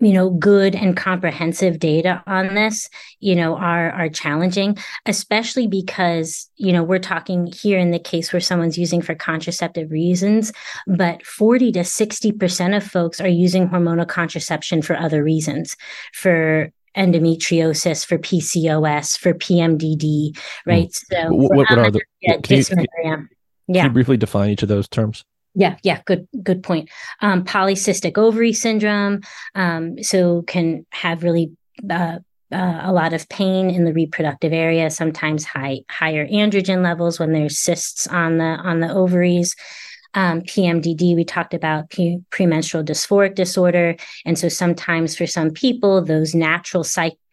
[0.00, 2.88] you know good and comprehensive data on this
[3.20, 4.76] you know are are challenging
[5.06, 9.90] especially because you know we're talking here in the case where someone's using for contraceptive
[9.90, 10.52] reasons
[10.86, 15.76] but 40 to 60% of folks are using hormonal contraception for other reasons
[16.12, 21.04] for endometriosis for PCOS for PMDD right mm.
[21.12, 23.28] so what, what are the yeah, can you, can
[23.68, 23.84] yeah.
[23.84, 25.24] you briefly define each of those terms
[25.54, 26.90] yeah, yeah, good, good point.
[27.20, 29.22] Um, polycystic ovary syndrome,
[29.54, 31.52] um, so can have really
[31.88, 32.18] uh,
[32.52, 34.90] uh, a lot of pain in the reproductive area.
[34.90, 39.54] Sometimes high higher androgen levels when there's cysts on the on the ovaries
[40.14, 43.96] um, PMDD, we talked about pre- premenstrual dysphoric disorder.
[44.24, 46.84] And so sometimes for some people, those natural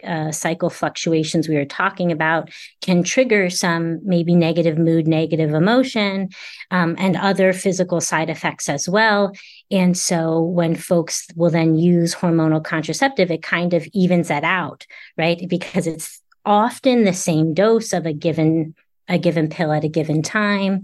[0.04, 2.50] uh, cycle fluctuations we were talking about
[2.82, 6.30] can trigger some maybe negative mood, negative emotion,
[6.70, 9.32] um, and other physical side effects as well.
[9.72, 14.86] And so when folks will then use hormonal contraceptive, it kind of evens that out,
[15.18, 15.48] right?
[15.50, 18.76] Because it's often the same dose of a given
[19.10, 20.84] a given pill at a given time.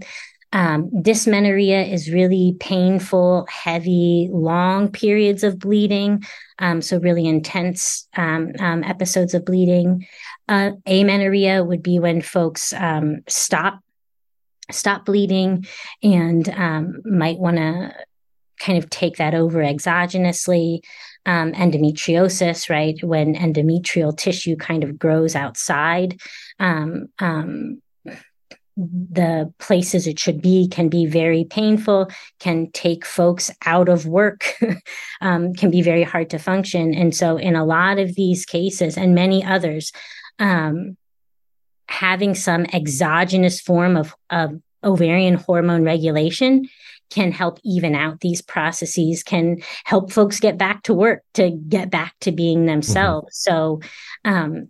[0.54, 6.22] Um, dysmenorrhea is really painful, heavy, long periods of bleeding.
[6.60, 10.06] Um, so, really intense um, um episodes of bleeding.
[10.48, 13.80] Uh, amenorrhea would be when folks um, stop
[14.70, 15.66] stop bleeding
[16.02, 17.92] and um, might want to
[18.60, 20.80] kind of take that over exogenously.
[21.26, 23.02] endometriosis, right?
[23.02, 26.20] When endometrial tissue kind of grows outside
[26.60, 27.82] um, um,
[28.76, 32.08] the places it should be can be very painful,
[32.40, 34.54] can take folks out of work,
[35.20, 36.92] um, can be very hard to function.
[36.92, 39.92] And so, in a lot of these cases and many others,
[40.38, 40.96] um,
[41.88, 46.68] having some exogenous form of, of ovarian hormone regulation
[47.10, 51.90] can help even out these processes, can help folks get back to work, to get
[51.90, 52.66] back to being mm-hmm.
[52.66, 53.44] themselves.
[53.48, 53.54] Mm-hmm.
[53.54, 53.80] So,
[54.24, 54.68] um,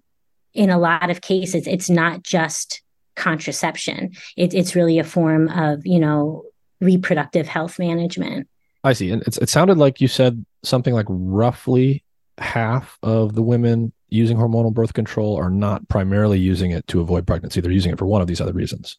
[0.53, 2.84] in a lot of cases, it's not just
[3.17, 4.13] contraception.
[4.37, 6.45] It, it's really a form of, you know,
[6.81, 8.49] reproductive health management.
[8.83, 9.11] I see.
[9.11, 12.05] And it sounded like you said something like roughly
[12.39, 17.27] half of the women using hormonal birth control are not primarily using it to avoid
[17.27, 17.61] pregnancy.
[17.61, 18.99] They're using it for one of these other reasons.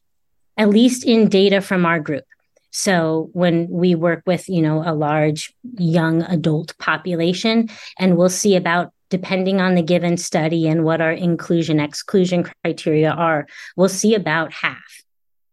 [0.57, 2.24] At least in data from our group.
[2.72, 8.55] So when we work with, you know, a large young adult population and we'll see
[8.55, 14.15] about depending on the given study and what our inclusion exclusion criteria are, we'll see
[14.15, 15.03] about half,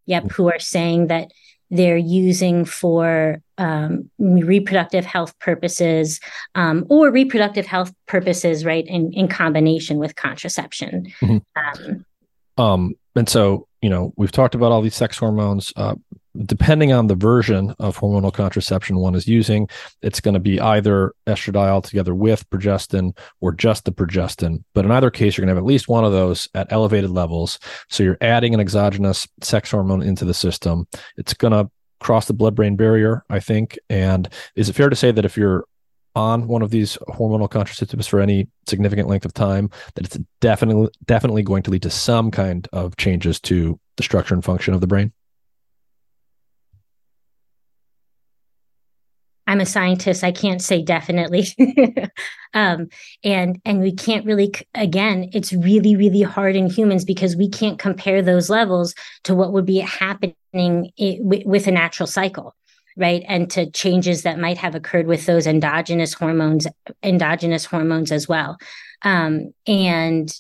[0.07, 1.31] yep, who are saying that
[1.71, 6.21] they're using for um, reproductive health purposes
[6.55, 11.11] um, or reproductive health purposes, right, in, in combination with contraception.
[11.23, 11.39] Mm-hmm.
[11.57, 12.05] Um,
[12.59, 15.73] um, and so, you know, we've talked about all these sex hormones.
[15.75, 15.95] Uh,
[16.47, 19.69] depending on the version of hormonal contraception one is using,
[20.01, 24.63] it's going to be either estradiol together with progestin or just the progestin.
[24.75, 27.11] But in either case, you're going to have at least one of those at elevated
[27.11, 27.59] levels.
[27.89, 30.87] So you're adding an exogenous sex hormone into the system.
[31.17, 31.71] It's going to
[32.01, 33.79] cross the blood brain barrier, I think.
[33.89, 35.65] And is it fair to say that if you're
[36.15, 40.89] on one of these hormonal contraceptives for any significant length of time, that it's definitely
[41.07, 44.81] definitely going to lead to some kind of changes to the structure and function of
[44.81, 45.13] the brain?
[49.53, 50.25] I'm a scientist.
[50.25, 51.47] I can't say definitely.
[52.55, 52.89] um,
[53.23, 57.79] and and we can't really again, it's really, really hard in humans because we can't
[57.79, 58.95] compare those levels
[59.25, 62.55] to what would be happening with a natural cycle
[62.97, 66.67] right and to changes that might have occurred with those endogenous hormones
[67.03, 68.59] endogenous hormones as well
[69.01, 70.31] um, and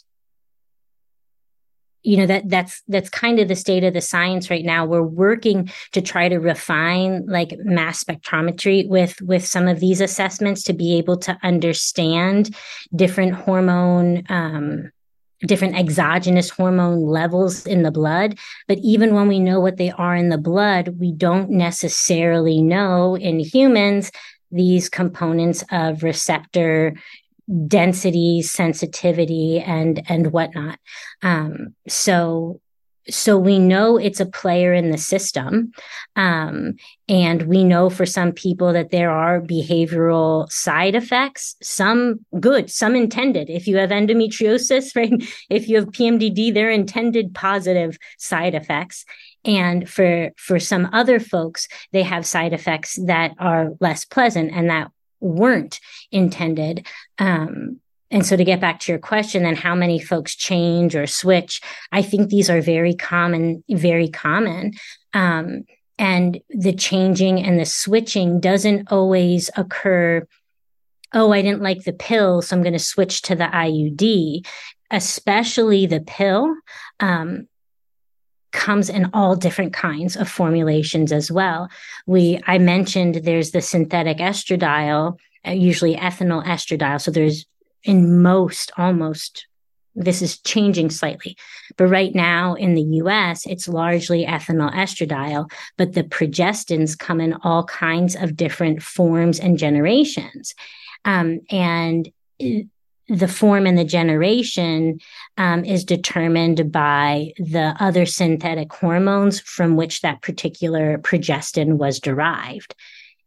[2.03, 4.85] you know that that's that's kind of the state of the science right now.
[4.85, 10.65] We're working to try to refine like mass spectrometry with with some of these assessments
[10.65, 12.55] to be able to understand
[12.95, 14.91] different hormone um,
[15.47, 18.39] different exogenous hormone levels in the blood.
[18.69, 23.17] But even when we know what they are in the blood we don't necessarily know
[23.17, 24.11] in humans
[24.53, 26.95] these components of receptor
[27.67, 30.79] density, sensitivity, and and whatnot.
[31.23, 32.61] Um, so
[33.11, 35.73] so we know it's a player in the system
[36.15, 36.75] um,
[37.09, 42.95] and we know for some people that there are behavioral side effects some good some
[42.95, 45.13] intended if you have endometriosis right
[45.51, 49.05] if you have pmdd they're intended positive side effects
[49.45, 54.71] and for for some other folks they have side effects that are less pleasant and
[54.71, 54.91] that
[55.23, 56.87] weren't intended.
[57.19, 61.07] Um, and so to get back to your question, then how many folks change or
[61.07, 61.63] switch?
[61.91, 64.73] I think these are very common, very common.
[65.15, 65.65] Um,
[65.99, 70.27] and the changing and the switching doesn't always occur.
[71.15, 74.47] Oh, I didn't like the pill, so I'm going to switch to the IUD.
[74.91, 76.55] Especially the pill.
[77.01, 77.49] Um,
[78.53, 81.69] comes in all different kinds of formulations as well.
[82.07, 87.01] We I mentioned there's the synthetic estradiol, uh, usually ethinyl estradiol.
[87.01, 87.47] So there's
[87.83, 89.47] in most almost
[89.95, 91.37] this is changing slightly.
[91.77, 97.35] But right now in the US, it's largely ethinyl estradiol, but the progestins come in
[97.43, 100.55] all kinds of different forms and generations.
[101.05, 102.11] Um, and
[103.13, 104.99] the form and the generation
[105.37, 112.75] um, is determined by the other synthetic hormones from which that particular progestin was derived.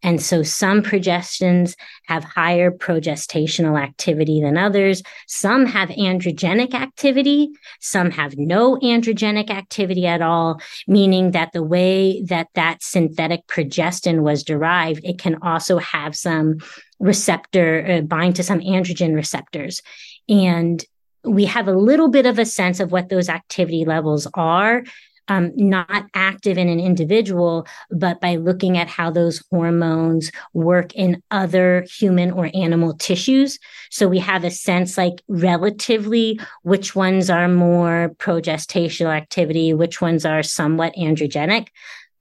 [0.01, 1.75] And so some progestins
[2.07, 5.01] have higher progestational activity than others.
[5.27, 7.49] Some have androgenic activity.
[7.79, 14.21] Some have no androgenic activity at all, meaning that the way that that synthetic progestin
[14.21, 16.59] was derived, it can also have some
[16.99, 19.81] receptor uh, bind to some androgen receptors.
[20.29, 20.83] And
[21.23, 24.83] we have a little bit of a sense of what those activity levels are.
[25.27, 31.23] Um, not active in an individual, but by looking at how those hormones work in
[31.31, 33.57] other human or animal tissues.
[33.89, 40.27] So we have a sense like relatively which ones are more progestational activity, which ones
[40.27, 41.69] are somewhat androgenic.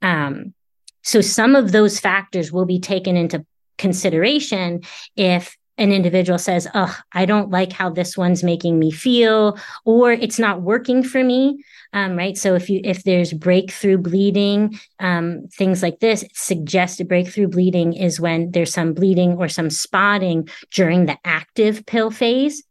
[0.01, 0.55] Um,
[1.03, 3.45] so some of those factors will be taken into
[3.77, 4.81] consideration
[5.15, 10.11] if an individual says, Oh, I don't like how this one's making me feel, or
[10.11, 11.63] it's not working for me.
[11.93, 12.37] Um, right.
[12.37, 18.19] So if you if there's breakthrough bleeding, um, things like this, suggested breakthrough bleeding is
[18.19, 22.63] when there's some bleeding or some spotting during the active pill phase.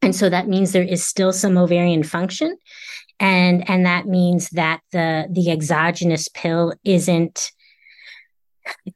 [0.00, 2.56] And so that means there is still some ovarian function.
[3.20, 7.52] And and that means that the the exogenous pill isn't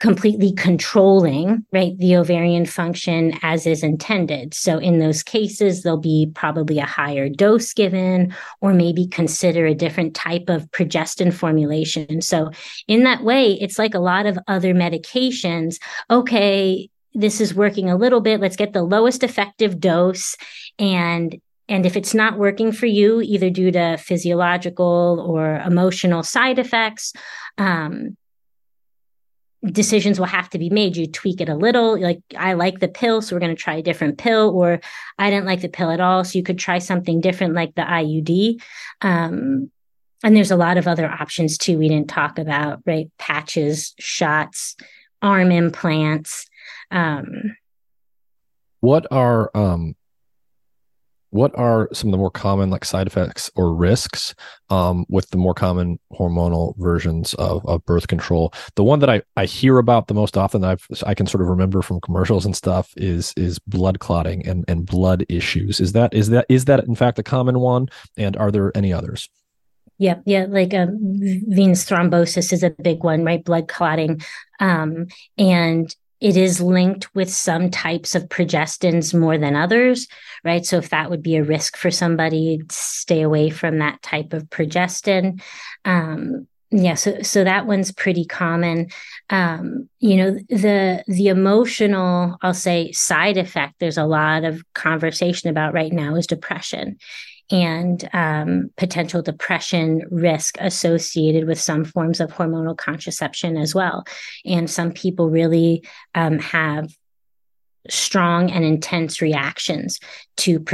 [0.00, 4.54] completely controlling right the ovarian function as is intended.
[4.54, 9.74] So in those cases there'll be probably a higher dose given or maybe consider a
[9.74, 12.20] different type of progestin formulation.
[12.22, 12.50] So
[12.88, 15.76] in that way it's like a lot of other medications.
[16.10, 18.40] Okay this is working a little bit.
[18.40, 20.36] Let's get the lowest effective dose.
[20.78, 26.58] And and if it's not working for you either due to physiological or emotional side
[26.58, 27.12] effects
[27.58, 28.16] um,
[29.72, 30.96] decisions will have to be made.
[30.96, 32.00] You tweak it a little.
[32.00, 34.80] Like, I like the pill, so we're going to try a different pill, or
[35.18, 36.24] I didn't like the pill at all.
[36.24, 38.60] So you could try something different like the IUD.
[39.02, 39.70] Um,
[40.22, 43.10] and there's a lot of other options too, we didn't talk about, right?
[43.18, 44.76] Patches, shots,
[45.20, 46.46] arm implants.
[46.90, 47.56] Um,
[48.80, 49.95] what are um,
[51.36, 54.34] what are some of the more common like side effects or risks
[54.70, 58.52] um, with the more common hormonal versions of, of birth control?
[58.74, 61.48] The one that I, I hear about the most often I've, i can sort of
[61.48, 65.78] remember from commercials and stuff is is blood clotting and, and blood issues.
[65.78, 67.88] Is that is that is that in fact a common one?
[68.16, 69.28] And are there any others?
[69.98, 73.42] Yeah, yeah, like um, venous thrombosis is a big one, right?
[73.42, 74.20] Blood clotting,
[74.60, 75.06] um,
[75.38, 80.08] and it is linked with some types of progestins more than others,
[80.44, 80.64] right?
[80.64, 84.44] So if that would be a risk for somebody, stay away from that type of
[84.44, 85.42] progestin.
[85.84, 88.88] Um, yeah, so so that one's pretty common.
[89.30, 93.74] Um, you know, the the emotional, I'll say, side effect.
[93.78, 96.98] There's a lot of conversation about right now is depression,
[97.50, 104.04] and um, potential depression risk associated with some forms of hormonal contraception as well.
[104.44, 106.90] And some people really um, have
[107.88, 110.00] strong and intense reactions
[110.38, 110.64] to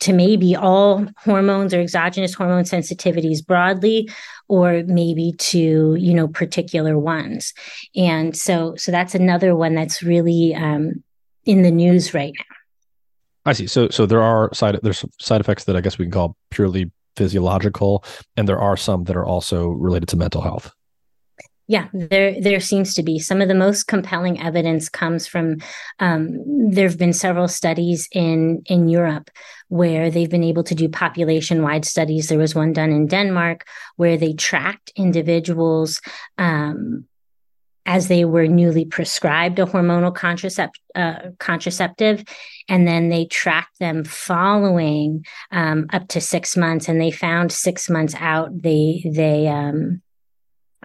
[0.00, 4.08] to maybe all hormones or exogenous hormone sensitivities broadly
[4.48, 7.52] or maybe to you know particular ones
[7.96, 11.02] and so so that's another one that's really um,
[11.44, 12.47] in the news right now
[13.48, 13.66] I see.
[13.66, 16.92] So so there are side there's side effects that I guess we can call purely
[17.16, 18.04] physiological,
[18.36, 20.70] and there are some that are also related to mental health.
[21.66, 25.62] Yeah, there there seems to be some of the most compelling evidence comes from.
[25.98, 29.30] Um, there have been several studies in in Europe
[29.68, 32.28] where they've been able to do population wide studies.
[32.28, 33.66] There was one done in Denmark
[33.96, 36.02] where they tracked individuals
[36.36, 37.07] um,
[37.88, 42.22] as they were newly prescribed a hormonal contracept, uh, contraceptive.
[42.68, 46.86] And then they tracked them following um, up to six months.
[46.86, 50.02] And they found six months out, they, they, um,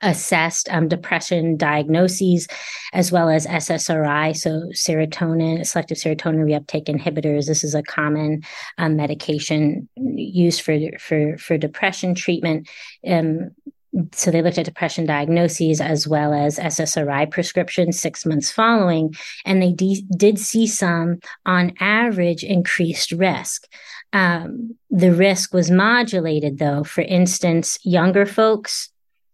[0.02, 2.48] assessed um, depression diagnoses
[2.94, 7.48] as well as SSRI, so serotonin, selective serotonin reuptake inhibitors.
[7.48, 8.44] This is a common
[8.78, 12.70] um, medication used for for for depression treatment.
[13.08, 13.52] Um,
[14.12, 19.14] so they looked at depression diagnoses as well as SSRI prescriptions six months following,
[19.46, 23.68] and they de- did see some, on average, increased risk.
[24.12, 26.84] Um, the risk was modulated, though.
[26.84, 28.90] For instance, younger folks,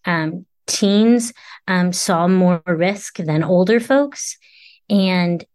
[0.06, 1.34] um, teens,
[1.68, 4.38] um, saw more risk than older folks,
[4.90, 5.46] and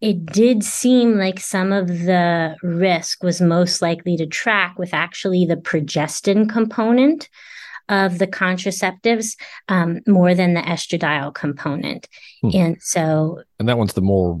[0.00, 5.44] it did seem like some of the risk was most likely to track with actually
[5.44, 7.28] the progestin component
[7.88, 9.36] of the contraceptives
[9.68, 12.08] um, more than the estradiol component.
[12.42, 12.50] Hmm.
[12.54, 13.42] And so.
[13.58, 14.40] And that one's the more,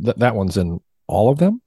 [0.00, 1.60] that, that one's in all of them?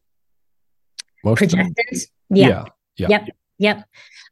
[1.24, 2.08] Most progestins?
[2.30, 2.48] Yeah.
[2.48, 2.66] yeah.
[2.96, 3.08] yeah.
[3.10, 3.30] Yep.
[3.60, 3.86] Yep.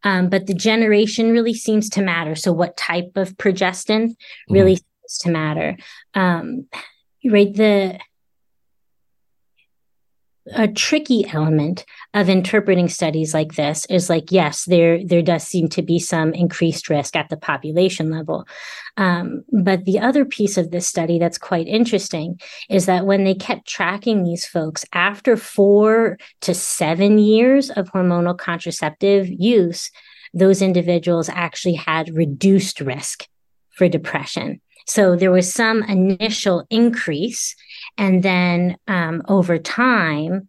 [0.03, 2.35] Um, but the generation really seems to matter.
[2.35, 4.15] So, what type of progestin
[4.49, 4.79] really mm.
[4.79, 5.77] seems to matter.
[6.15, 6.67] Um,
[7.23, 7.53] right.
[7.53, 7.99] The
[10.53, 15.67] a tricky element of interpreting studies like this is like yes there there does seem
[15.69, 18.47] to be some increased risk at the population level.
[18.97, 22.39] Um, but the other piece of this study that's quite interesting
[22.69, 28.37] is that when they kept tracking these folks after four to seven years of hormonal
[28.37, 29.91] contraceptive use
[30.33, 33.27] those individuals actually had reduced risk
[33.71, 37.55] for depression so there was some initial increase
[37.99, 40.47] and then um, over time,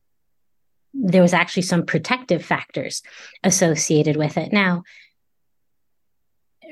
[0.94, 3.02] there was actually some protective factors
[3.44, 4.52] associated with it.
[4.52, 4.84] Now,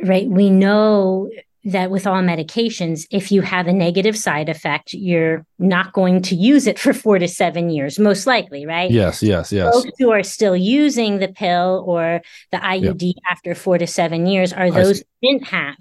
[0.03, 1.31] right, we know
[1.65, 6.37] that with all medications, if you have a negative side effect, you're not going to
[6.37, 8.91] use it for four to seven years, most likely, right?
[8.91, 9.75] Yes, yes, yes.
[9.75, 12.23] Folks who are still using the pill or
[12.53, 13.17] the IUD yep.
[13.31, 15.77] after four to seven years are those who didn't have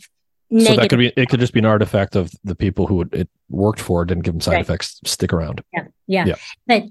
[0.50, 0.76] Negative.
[0.76, 3.30] So that could be it could just be an artifact of the people who it
[3.50, 4.62] worked for didn't give them side right.
[4.62, 5.64] effects stick around.
[5.74, 5.88] Yeah.
[6.08, 6.26] yeah.
[6.26, 6.36] Yeah.
[6.66, 6.84] But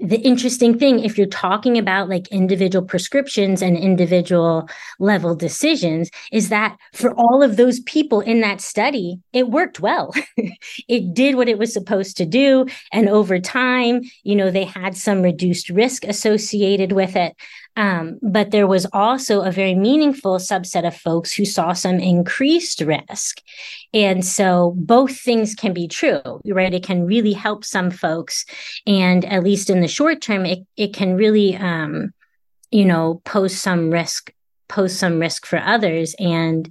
[0.00, 4.68] the interesting thing if you're talking about like individual prescriptions and individual
[5.00, 10.14] level decisions is that for all of those people in that study it worked well
[10.88, 14.96] it did what it was supposed to do and over time you know they had
[14.96, 17.34] some reduced risk associated with it
[17.78, 22.80] um, but there was also a very meaningful subset of folks who saw some increased
[22.80, 23.40] risk.
[23.94, 26.74] And so both things can be true, right?
[26.74, 28.44] It can really help some folks.
[28.84, 32.12] And at least in the short term, it, it can really, um,
[32.72, 34.32] you know, pose some risk,
[34.68, 36.16] pose some risk for others.
[36.18, 36.68] And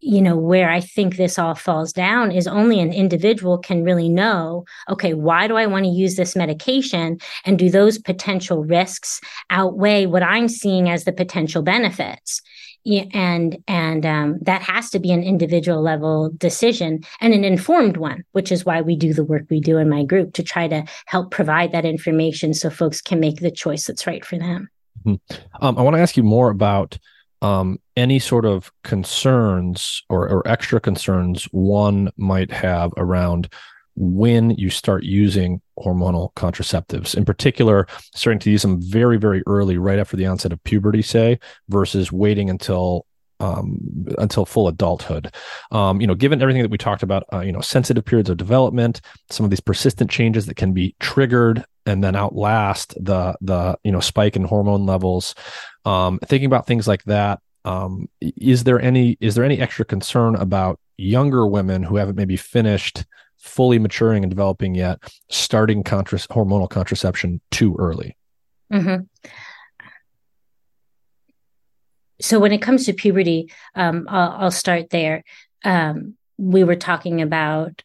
[0.00, 4.08] you know, where I think this all falls down is only an individual can really
[4.08, 7.18] know, okay, why do I want to use this medication?
[7.44, 9.20] And do those potential risks
[9.50, 12.40] outweigh what I'm seeing as the potential benefits?
[12.86, 18.24] and and um, that has to be an individual level decision and an informed one
[18.32, 20.84] which is why we do the work we do in my group to try to
[21.06, 24.68] help provide that information so folks can make the choice that's right for them
[25.04, 25.64] mm-hmm.
[25.64, 26.98] um, i want to ask you more about
[27.42, 33.48] um, any sort of concerns or, or extra concerns one might have around
[33.96, 39.76] when you start using hormonal contraceptives, in particular, starting to use them very, very early,
[39.78, 41.38] right after the onset of puberty, say,
[41.68, 43.04] versus waiting until
[43.40, 45.34] um, until full adulthood.
[45.72, 48.36] Um, you know, given everything that we talked about, uh, you know, sensitive periods of
[48.36, 49.00] development,
[49.30, 53.90] some of these persistent changes that can be triggered and then outlast the the you
[53.90, 55.34] know spike in hormone levels.
[55.84, 60.36] Um, thinking about things like that, um, is there any is there any extra concern
[60.36, 63.04] about younger women who haven't maybe finished
[63.38, 64.98] fully maturing and developing yet,
[65.30, 68.16] starting hormonal contraception too early?
[68.72, 69.04] Mm-hmm.
[72.20, 75.24] So when it comes to puberty, um, I'll, I'll, start there.
[75.64, 77.82] Um, we were talking about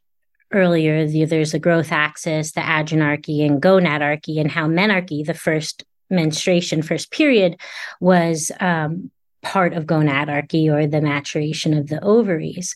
[0.52, 5.84] earlier the, there's a growth axis, the adrenarche and gonadarche, and how menarche, the first
[6.10, 7.60] menstruation, first period,
[7.99, 12.76] was um, part of gonadarche or the maturation of the ovaries.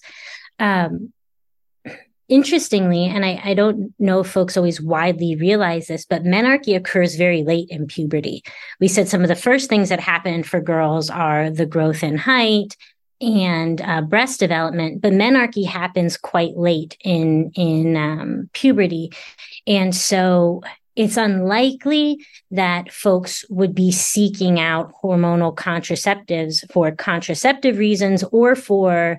[0.60, 1.14] Um,
[2.30, 7.15] interestingly, and I, I, don't know if folks always widely realize this, but menarche occurs
[7.15, 8.43] very late in puberty.
[8.80, 12.18] We said some of the first things that happen for girls are the growth in
[12.18, 12.77] height
[13.19, 19.11] and uh, breast development, but menarche happens quite late in in um, puberty,
[19.68, 20.61] and so
[20.95, 29.18] it's unlikely that folks would be seeking out hormonal contraceptives for contraceptive reasons or for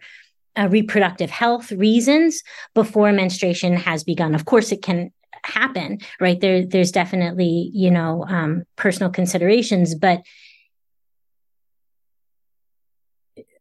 [0.56, 2.42] uh, reproductive health reasons
[2.74, 4.34] before menstruation has begun.
[4.34, 5.12] Of course, it can
[5.44, 6.40] happen, right?
[6.40, 10.22] There, there's definitely, you know, um, personal considerations, but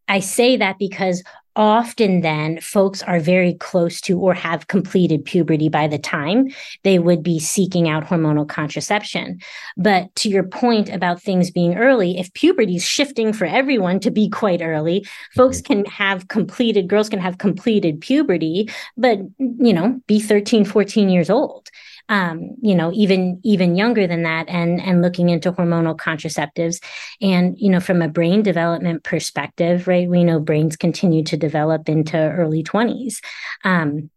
[0.07, 1.23] I say that because
[1.59, 6.47] often then folks are very close to or have completed puberty by the time
[6.83, 9.37] they would be seeking out hormonal contraception.
[9.75, 14.09] But to your point about things being early, if puberty is shifting for everyone to
[14.09, 15.05] be quite early,
[15.35, 15.83] folks mm-hmm.
[15.83, 21.29] can have completed, girls can have completed puberty, but, you know, be 13, 14 years
[21.29, 21.68] old
[22.09, 26.83] um, you know, even even younger than that, and and looking into hormonal contraceptives,
[27.21, 30.09] and you know, from a brain development perspective, right?
[30.09, 33.21] We know brains continue to develop into early twenties,
[33.63, 34.09] um,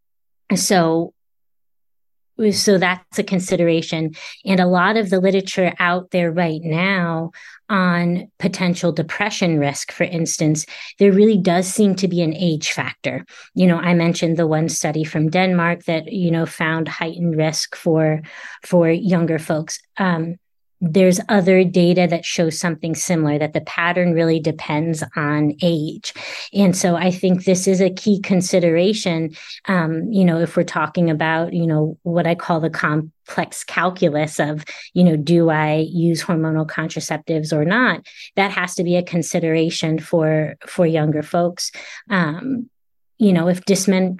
[0.54, 1.14] so
[2.50, 4.12] so that's a consideration
[4.44, 7.30] and a lot of the literature out there right now
[7.68, 10.66] on potential depression risk, for instance,
[10.98, 13.24] there really does seem to be an age factor.
[13.54, 17.76] You know, I mentioned the one study from Denmark that, you know, found heightened risk
[17.76, 18.20] for
[18.62, 19.78] for younger folks.
[19.96, 20.36] Um,
[20.82, 26.12] there's other data that shows something similar that the pattern really depends on age.
[26.52, 29.34] And so i think this is a key consideration
[29.68, 34.40] um, you know if we're talking about you know what i call the complex calculus
[34.40, 38.04] of you know do i use hormonal contraceptives or not?
[38.36, 41.70] That has to be a consideration for for younger folks.
[42.10, 42.68] Um,
[43.18, 44.18] you know if dismen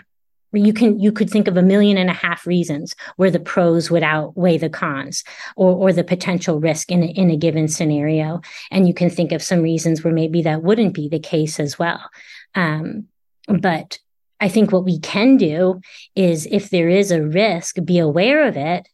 [0.52, 3.90] you can you could think of a million and a half reasons where the pros
[3.90, 5.24] would outweigh the cons
[5.56, 8.40] or or the potential risk in a, in a given scenario.
[8.70, 11.78] And you can think of some reasons where maybe that wouldn't be the case as
[11.78, 12.10] well.
[12.54, 13.08] Um,
[13.48, 13.98] but
[14.40, 15.80] i think what we can do
[16.14, 18.88] is if there is a risk be aware of it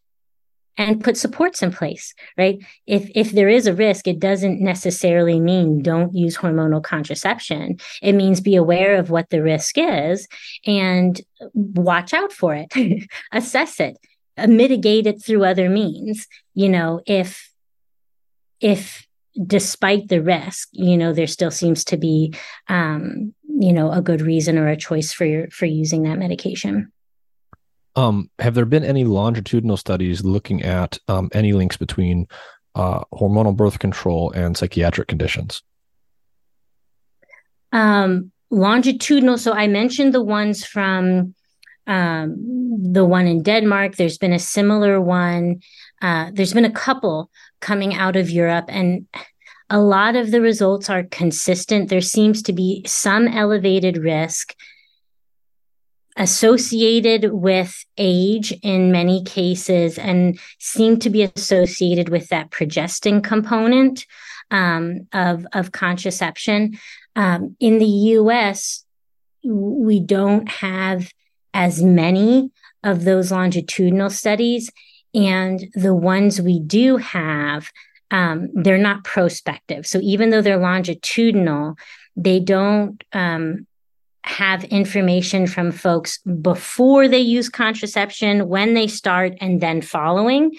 [0.79, 2.59] and put supports in place right?
[2.87, 7.79] If if there is a risk it doesn't necessarily mean don't use hormonal contraception.
[8.01, 10.29] It means be aware of what the risk is
[10.65, 11.21] and
[11.53, 12.73] watch out for it
[13.33, 13.99] assess it
[14.47, 16.27] mitigate it through other means.
[16.55, 17.53] You know if
[18.61, 19.07] if
[19.47, 22.35] despite the risk you know there still seems to be
[22.69, 26.93] um you know a good reason or a choice for your for using that medication
[27.99, 32.29] um, have there been any longitudinal studies looking at um, any links between
[32.77, 35.65] uh, hormonal birth control and psychiatric conditions?
[37.73, 39.37] Um, longitudinal.
[39.37, 41.35] So I mentioned the ones from
[41.89, 42.37] um,
[42.93, 43.97] the one in Denmark.
[43.97, 45.61] There's been a similar one.
[46.01, 47.31] Uh, there's been a couple
[47.61, 49.09] coming out of Europe, and
[49.71, 51.89] a lot of the results are consistent.
[51.89, 54.55] There seems to be some elevated risk
[56.19, 64.05] associated with age in many cases and seem to be associated with that progestin component
[64.51, 66.77] um, of, of contraception.
[67.15, 68.85] Um, in the US,
[69.45, 71.11] we don't have
[71.55, 72.51] as many
[72.83, 74.71] of those longitudinal studies.
[75.15, 77.71] And the ones we do have,
[78.11, 79.87] um, they're not prospective.
[79.87, 81.77] So even though they're longitudinal,
[82.17, 83.68] they don't um,
[84.29, 90.55] have information from folks before they use contraception, when they start, and then following.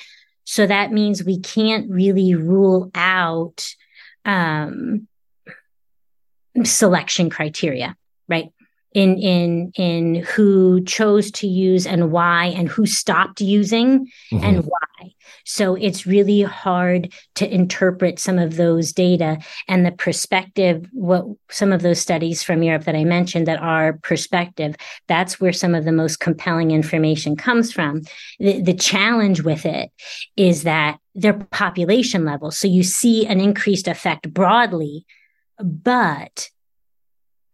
[0.46, 3.76] So that means we can't really rule out
[4.26, 5.08] um,
[6.64, 7.96] selection criteria,
[8.28, 8.52] right?
[8.94, 14.44] In in in who chose to use and why and who stopped using mm-hmm.
[14.44, 15.14] and why.
[15.46, 19.38] So it's really hard to interpret some of those data
[19.68, 24.00] and the perspective what some of those studies from Europe that I mentioned that are
[24.02, 24.76] perspective
[25.08, 28.02] that's where some of the most compelling information comes from.
[28.40, 29.92] The, the challenge with it
[30.36, 32.52] is that their population level.
[32.52, 35.06] So you see an increased effect broadly
[35.60, 36.50] but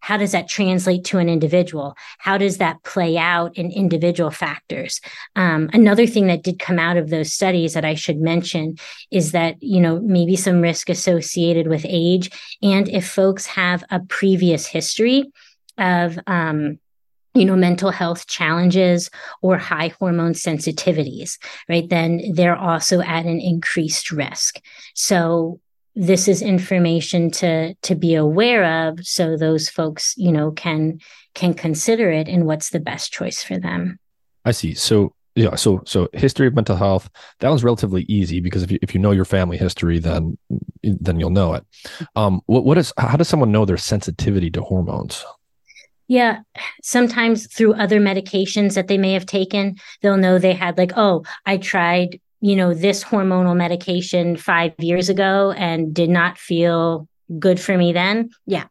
[0.06, 1.96] how does that translate to an individual?
[2.20, 5.02] How does that play out in individual factors?
[5.36, 8.76] Um, another thing that did come out of those studies that I should mention
[9.10, 12.30] is that, you know, maybe some risk associated with age.
[12.62, 15.26] And if folks have a previous history
[15.80, 16.78] of, um,
[17.34, 19.10] you know, mental health challenges
[19.42, 21.90] or high hormone sensitivities, right?
[21.90, 24.62] Then they're also at an increased risk.
[24.94, 25.60] So
[25.96, 31.00] this is information to to be aware of so those folks you know can
[31.34, 34.00] can consider it and what's the best choice for them.
[34.44, 34.74] I see.
[34.74, 37.10] So yeah so so history of mental health
[37.40, 40.38] that one's relatively easy because if you, if you know your family history then
[40.82, 41.66] then you'll know it.
[42.16, 45.24] Um what what is how does someone know their sensitivity to hormones?
[46.08, 46.42] Yeah,
[46.84, 51.24] sometimes through other medications that they may have taken, they'll know they had like, oh,
[51.48, 57.08] I tried you know, this hormonal medication five years ago and did not feel
[57.40, 58.66] good for me then, yeah,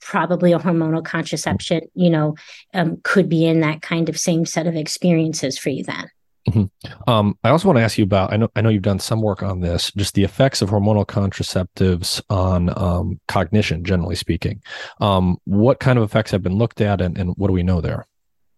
[0.00, 2.34] probably a hormonal contraception, you know,
[2.74, 6.10] um, could be in that kind of same set of experiences for you then.
[6.48, 7.10] Mm-hmm.
[7.10, 8.32] Um, I also want to ask you about.
[8.32, 9.92] I know I know you've done some work on this.
[9.92, 14.62] Just the effects of hormonal contraceptives on um, cognition, generally speaking.
[15.00, 17.82] Um, what kind of effects have been looked at, and, and what do we know
[17.82, 18.06] there?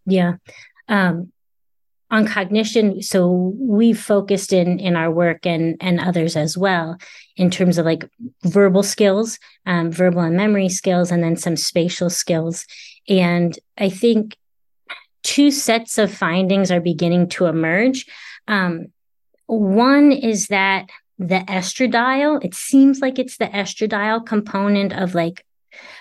[0.06, 0.34] Yeah,
[0.88, 1.32] um,
[2.10, 3.02] on cognition.
[3.02, 6.98] So we've focused in in our work and and others as well
[7.36, 8.08] in terms of like
[8.42, 12.66] verbal skills um, verbal and memory skills and then some spatial skills.
[13.08, 14.36] And i think
[15.22, 18.06] two sets of findings are beginning to emerge.
[18.48, 18.86] Um,
[19.46, 20.88] one is that
[21.18, 25.44] the estradiol it seems like it's the estradiol component of like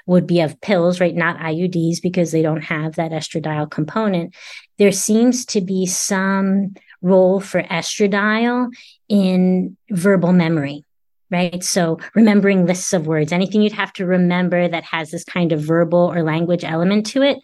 [0.06, 1.16] would be of pills, right?
[1.16, 4.36] Not IUDs because they don't have that estradiol component.
[4.78, 8.70] There seems to be some role for estradiol
[9.08, 10.86] in verbal memory,
[11.30, 11.64] right?
[11.64, 15.62] So remembering lists of words, anything you'd have to remember that has this kind of
[15.62, 17.40] verbal or language element to it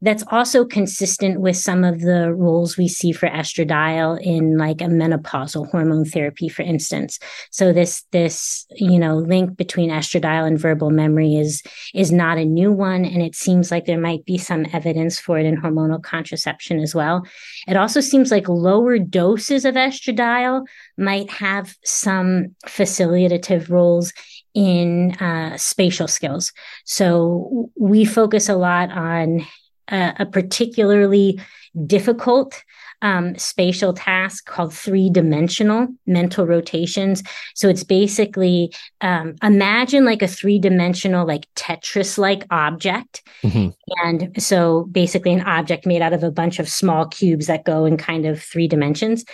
[0.00, 4.84] that's also consistent with some of the roles we see for estradiol in like a
[4.84, 7.18] menopausal hormone therapy for instance
[7.50, 11.62] so this this you know link between estradiol and verbal memory is
[11.94, 15.38] is not a new one and it seems like there might be some evidence for
[15.38, 17.26] it in hormonal contraception as well
[17.66, 20.66] it also seems like lower doses of estradiol
[20.96, 24.12] might have some facilitative roles
[24.54, 26.52] in uh, spatial skills.
[26.84, 29.46] So we focus a lot on
[29.88, 31.40] a, a particularly
[31.86, 32.62] difficult
[33.00, 37.22] um, spatial task called three dimensional mental rotations.
[37.54, 43.22] So it's basically um, imagine like a three dimensional, like Tetris like object.
[43.42, 43.68] Mm-hmm.
[44.04, 47.84] And so basically an object made out of a bunch of small cubes that go
[47.84, 49.24] in kind of three dimensions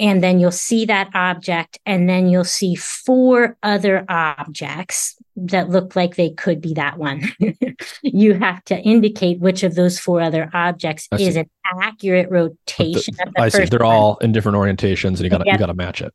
[0.00, 5.96] and then you'll see that object and then you'll see four other objects that look
[5.96, 7.22] like they could be that one
[8.02, 11.48] you have to indicate which of those four other objects is an
[11.80, 13.94] accurate rotation the, the i see they're one.
[13.94, 15.54] all in different orientations and you got to yep.
[15.54, 16.12] you got to match it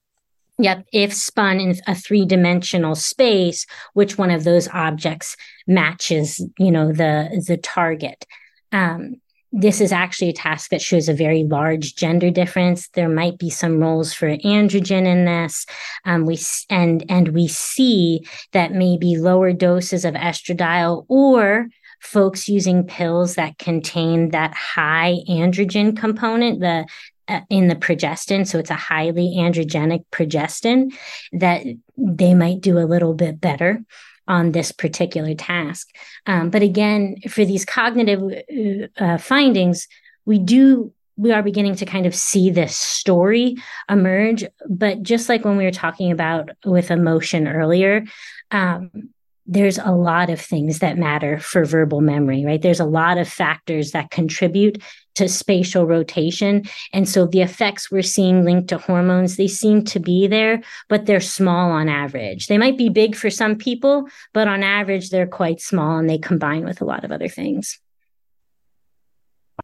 [0.61, 0.87] Yep.
[0.91, 5.37] If spun in a three dimensional space, which one of those objects
[5.67, 8.25] matches, you know, the, the target?
[8.73, 12.87] Um, this is actually a task that shows a very large gender difference.
[12.89, 15.65] There might be some roles for androgen in this.
[16.05, 16.39] Um, we
[16.69, 21.67] and and we see that maybe lower doses of estradiol or
[21.99, 26.85] folks using pills that contain that high androgen component, the
[27.27, 30.91] uh, in the progestin, so it's a highly androgenic progestin,
[31.31, 31.63] that
[31.95, 33.83] they might do a little bit better
[34.29, 35.89] on this particular task.
[36.25, 39.87] Um, but again, for these cognitive uh, uh, findings,
[40.25, 43.57] we do we are beginning to kind of see this story
[43.89, 44.45] emerge.
[44.69, 48.05] But just like when we were talking about with emotion earlier,
[48.51, 49.09] um,
[49.51, 52.61] there's a lot of things that matter for verbal memory, right?
[52.61, 54.79] There's a lot of factors that contribute
[55.15, 56.65] to spatial rotation.
[56.93, 61.07] And so the effects we're seeing linked to hormones, they seem to be there, but
[61.07, 62.45] they're small on average.
[62.45, 66.19] They might be big for some people, but on average, they're quite small and they
[66.19, 67.79] combine with a lot of other things.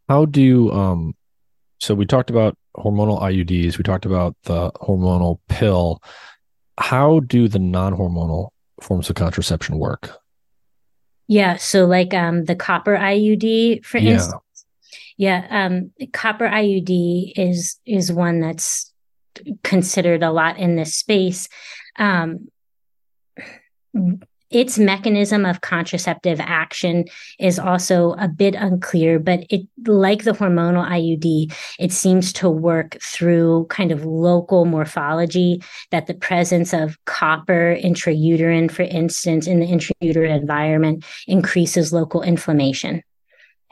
[0.08, 1.14] How do, um,
[1.78, 6.02] so we talked about hormonal IUDs, we talked about the hormonal pill.
[6.76, 8.48] How do the non hormonal
[8.80, 10.10] forms of contraception work?
[11.28, 11.56] Yeah.
[11.56, 14.12] So, like um, the copper IUD, for yeah.
[14.12, 14.42] instance.
[15.16, 15.46] Yeah.
[15.50, 18.92] Um, copper IUD is is one that's
[19.62, 21.48] considered a lot in this space.
[21.98, 22.48] Um,
[24.50, 27.04] its mechanism of contraceptive action
[27.38, 32.96] is also a bit unclear, but it, like the hormonal IUD, it seems to work
[33.02, 39.66] through kind of local morphology that the presence of copper intrauterine, for instance, in the
[39.66, 43.02] intrauterine environment increases local inflammation.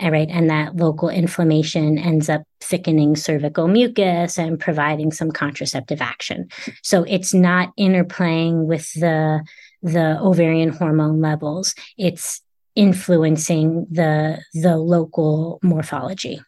[0.00, 0.28] All right.
[0.28, 6.48] And that local inflammation ends up thickening cervical mucus and providing some contraceptive action.
[6.82, 9.44] So it's not interplaying with the
[9.84, 11.74] the ovarian hormone levels.
[11.96, 12.40] It's
[12.74, 16.40] influencing the the local morphology.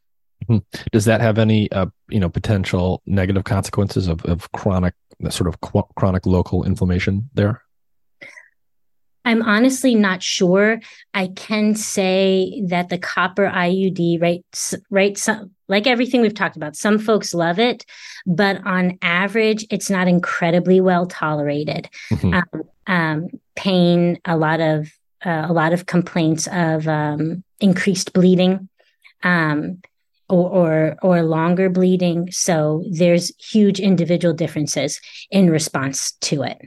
[0.49, 0.59] Mm-hmm.
[0.91, 4.95] Does that have any uh, you know potential negative consequences of, of chronic
[5.31, 7.63] sort of qu- chronic local inflammation there?
[9.25, 10.81] I'm honestly not sure.
[11.13, 14.45] I can say that the copper IUD, right,
[14.89, 17.85] right, some, like everything we've talked about, some folks love it,
[18.25, 21.89] but on average, it's not incredibly well tolerated.
[22.13, 22.35] Mm-hmm.
[22.35, 24.91] Um, um, pain, a lot of
[25.25, 28.69] uh, a lot of complaints of um, increased bleeding.
[29.23, 29.81] Um,
[30.29, 32.31] or, or, or longer bleeding.
[32.33, 35.01] So there's huge individual differences
[35.31, 36.59] in response to it.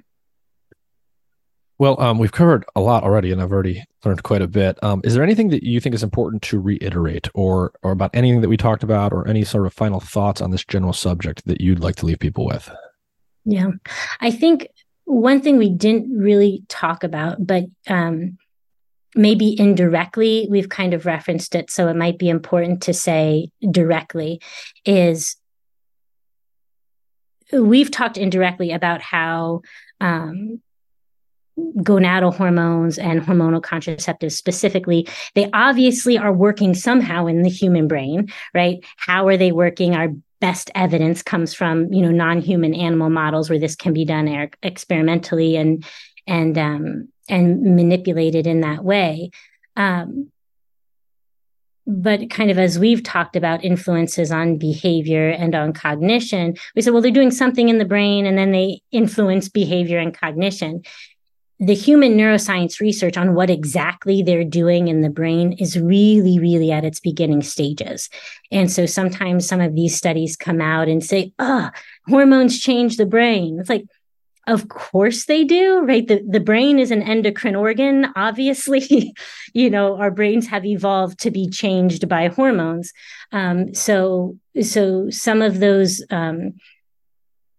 [1.77, 4.77] Well, um, we've covered a lot already, and I've already learned quite a bit.
[4.83, 8.41] Um, is there anything that you think is important to reiterate, or or about anything
[8.41, 11.61] that we talked about, or any sort of final thoughts on this general subject that
[11.61, 12.69] you'd like to leave people with?
[13.45, 13.71] Yeah,
[14.19, 14.67] I think
[15.10, 18.38] one thing we didn't really talk about, but um,
[19.15, 24.40] maybe indirectly we've kind of referenced it, so it might be important to say directly,
[24.86, 25.36] is
[27.52, 29.61] we've talked indirectly about how
[29.99, 30.61] um,
[31.57, 38.31] gonadal hormones and hormonal contraceptives specifically, they obviously are working somehow in the human brain,
[38.53, 38.86] right?
[38.98, 39.95] How are they working?
[39.95, 40.10] Our
[40.40, 44.52] best evidence comes from, you know, non-human animal models where this can be done er-
[44.64, 45.86] experimentally and
[46.28, 49.32] and um, and manipulated in that way.
[49.76, 50.32] Um,
[51.86, 56.94] but kind of as we've talked about influences on behavior and on cognition, we said,
[56.94, 60.84] well, they're doing something in the brain and then they influence behavior and cognition
[61.60, 66.72] the human neuroscience research on what exactly they're doing in the brain is really, really
[66.72, 68.10] at its beginning stages.
[68.49, 71.69] And so sometimes some of these studies come out and say, oh,
[72.07, 73.60] hormones change the brain.
[73.60, 73.86] It's like,
[74.48, 76.07] of course they do, right?
[76.07, 78.07] The, the brain is an endocrine organ.
[78.15, 79.14] Obviously,
[79.53, 82.94] you know, our brains have evolved to be changed by hormones.
[83.34, 86.53] Um, so, so some of those, um,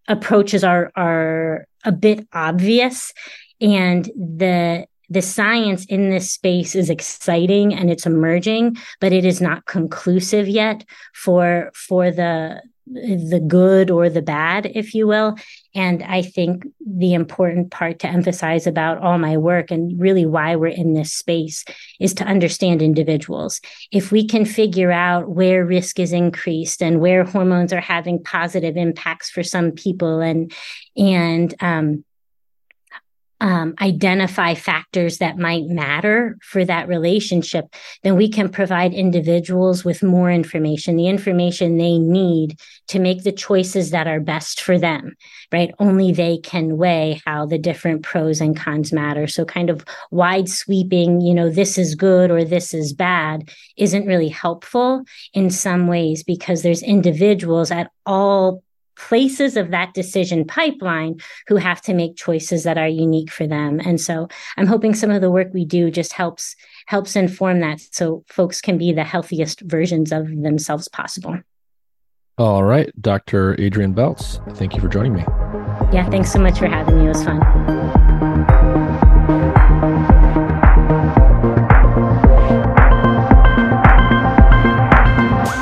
[0.07, 3.13] approaches are, are a bit obvious
[3.61, 9.41] and the the science in this space is exciting and it's emerging but it is
[9.41, 12.61] not conclusive yet for for the
[12.93, 15.35] the good or the bad if you will.
[15.73, 20.55] And i think the important part to emphasize about all my work and really why
[20.55, 21.63] we're in this space
[21.99, 23.61] is to understand individuals.
[23.91, 28.75] If we can figure out where risk is increased and where hormones are having positive
[28.75, 30.51] impacts for some people and
[30.97, 32.03] and um,
[33.41, 37.65] um, identify factors that might matter for that relationship,
[38.03, 43.31] then we can provide individuals with more information, the information they need to make the
[43.31, 45.15] choices that are best for them,
[45.51, 45.73] right?
[45.79, 49.25] Only they can weigh how the different pros and cons matter.
[49.25, 54.05] So, kind of wide sweeping, you know, this is good or this is bad isn't
[54.05, 55.03] really helpful
[55.33, 58.61] in some ways because there's individuals at all
[59.07, 63.79] places of that decision pipeline who have to make choices that are unique for them.
[63.83, 66.55] And so i'm hoping some of the work we do just helps
[66.85, 71.39] helps inform that so folks can be the healthiest versions of themselves possible.
[72.37, 75.23] All right dr Adriene Beltz, thank you for joining me.
[75.91, 77.05] Yeah thanks so much for having me.
[77.05, 77.41] It was fun.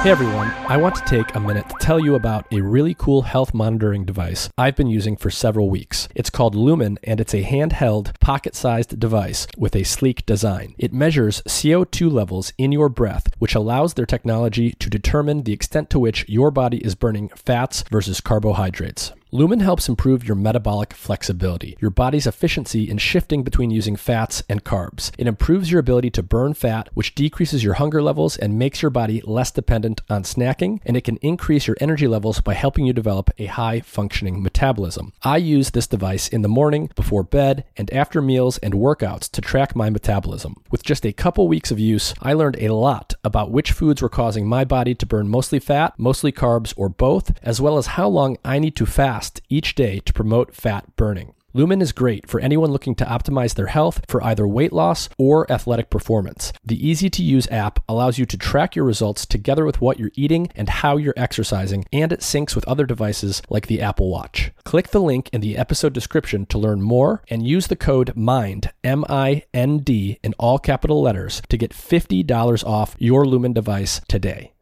[0.03, 3.23] Hey everyone, I want to take a minute to tell you about a really cool
[3.23, 6.07] health monitoring device I've been using for several weeks.
[6.13, 10.75] It's called Lumen and it's a handheld, pocket sized device with a sleek design.
[10.77, 15.89] It measures CO2 levels in your breath, which allows their technology to determine the extent
[15.89, 19.11] to which your body is burning fats versus carbohydrates.
[19.31, 24.63] Lumen helps improve your metabolic flexibility, your body's efficiency in shifting between using fats and
[24.63, 25.11] carbs.
[25.19, 28.89] It improves your ability to burn fat, which decreases your hunger levels and makes your
[28.89, 32.91] body less dependent on snacking, and it can increase your energy levels by helping you
[32.91, 35.13] develop a high functioning metabolism.
[35.21, 39.41] I use this device in the morning, before bed, and after meals and workouts to
[39.41, 40.55] track my metabolism.
[40.71, 44.09] With just a couple weeks of use, I learned a lot about which foods were
[44.09, 48.07] causing my body to burn mostly fat, mostly carbs, or both, as well as how
[48.07, 51.33] long I need to fast fast each day to promote fat burning.
[51.53, 55.51] Lumen is great for anyone looking to optimize their health for either weight loss or
[55.51, 56.53] athletic performance.
[56.63, 60.11] The easy to use app allows you to track your results together with what you're
[60.15, 64.51] eating and how you're exercising, and it syncs with other devices like the Apple Watch.
[64.63, 68.71] Click the link in the episode description to learn more and use the code MIND,
[68.85, 73.99] M I N D, in all capital letters to get $50 off your Lumen device
[74.07, 74.53] today.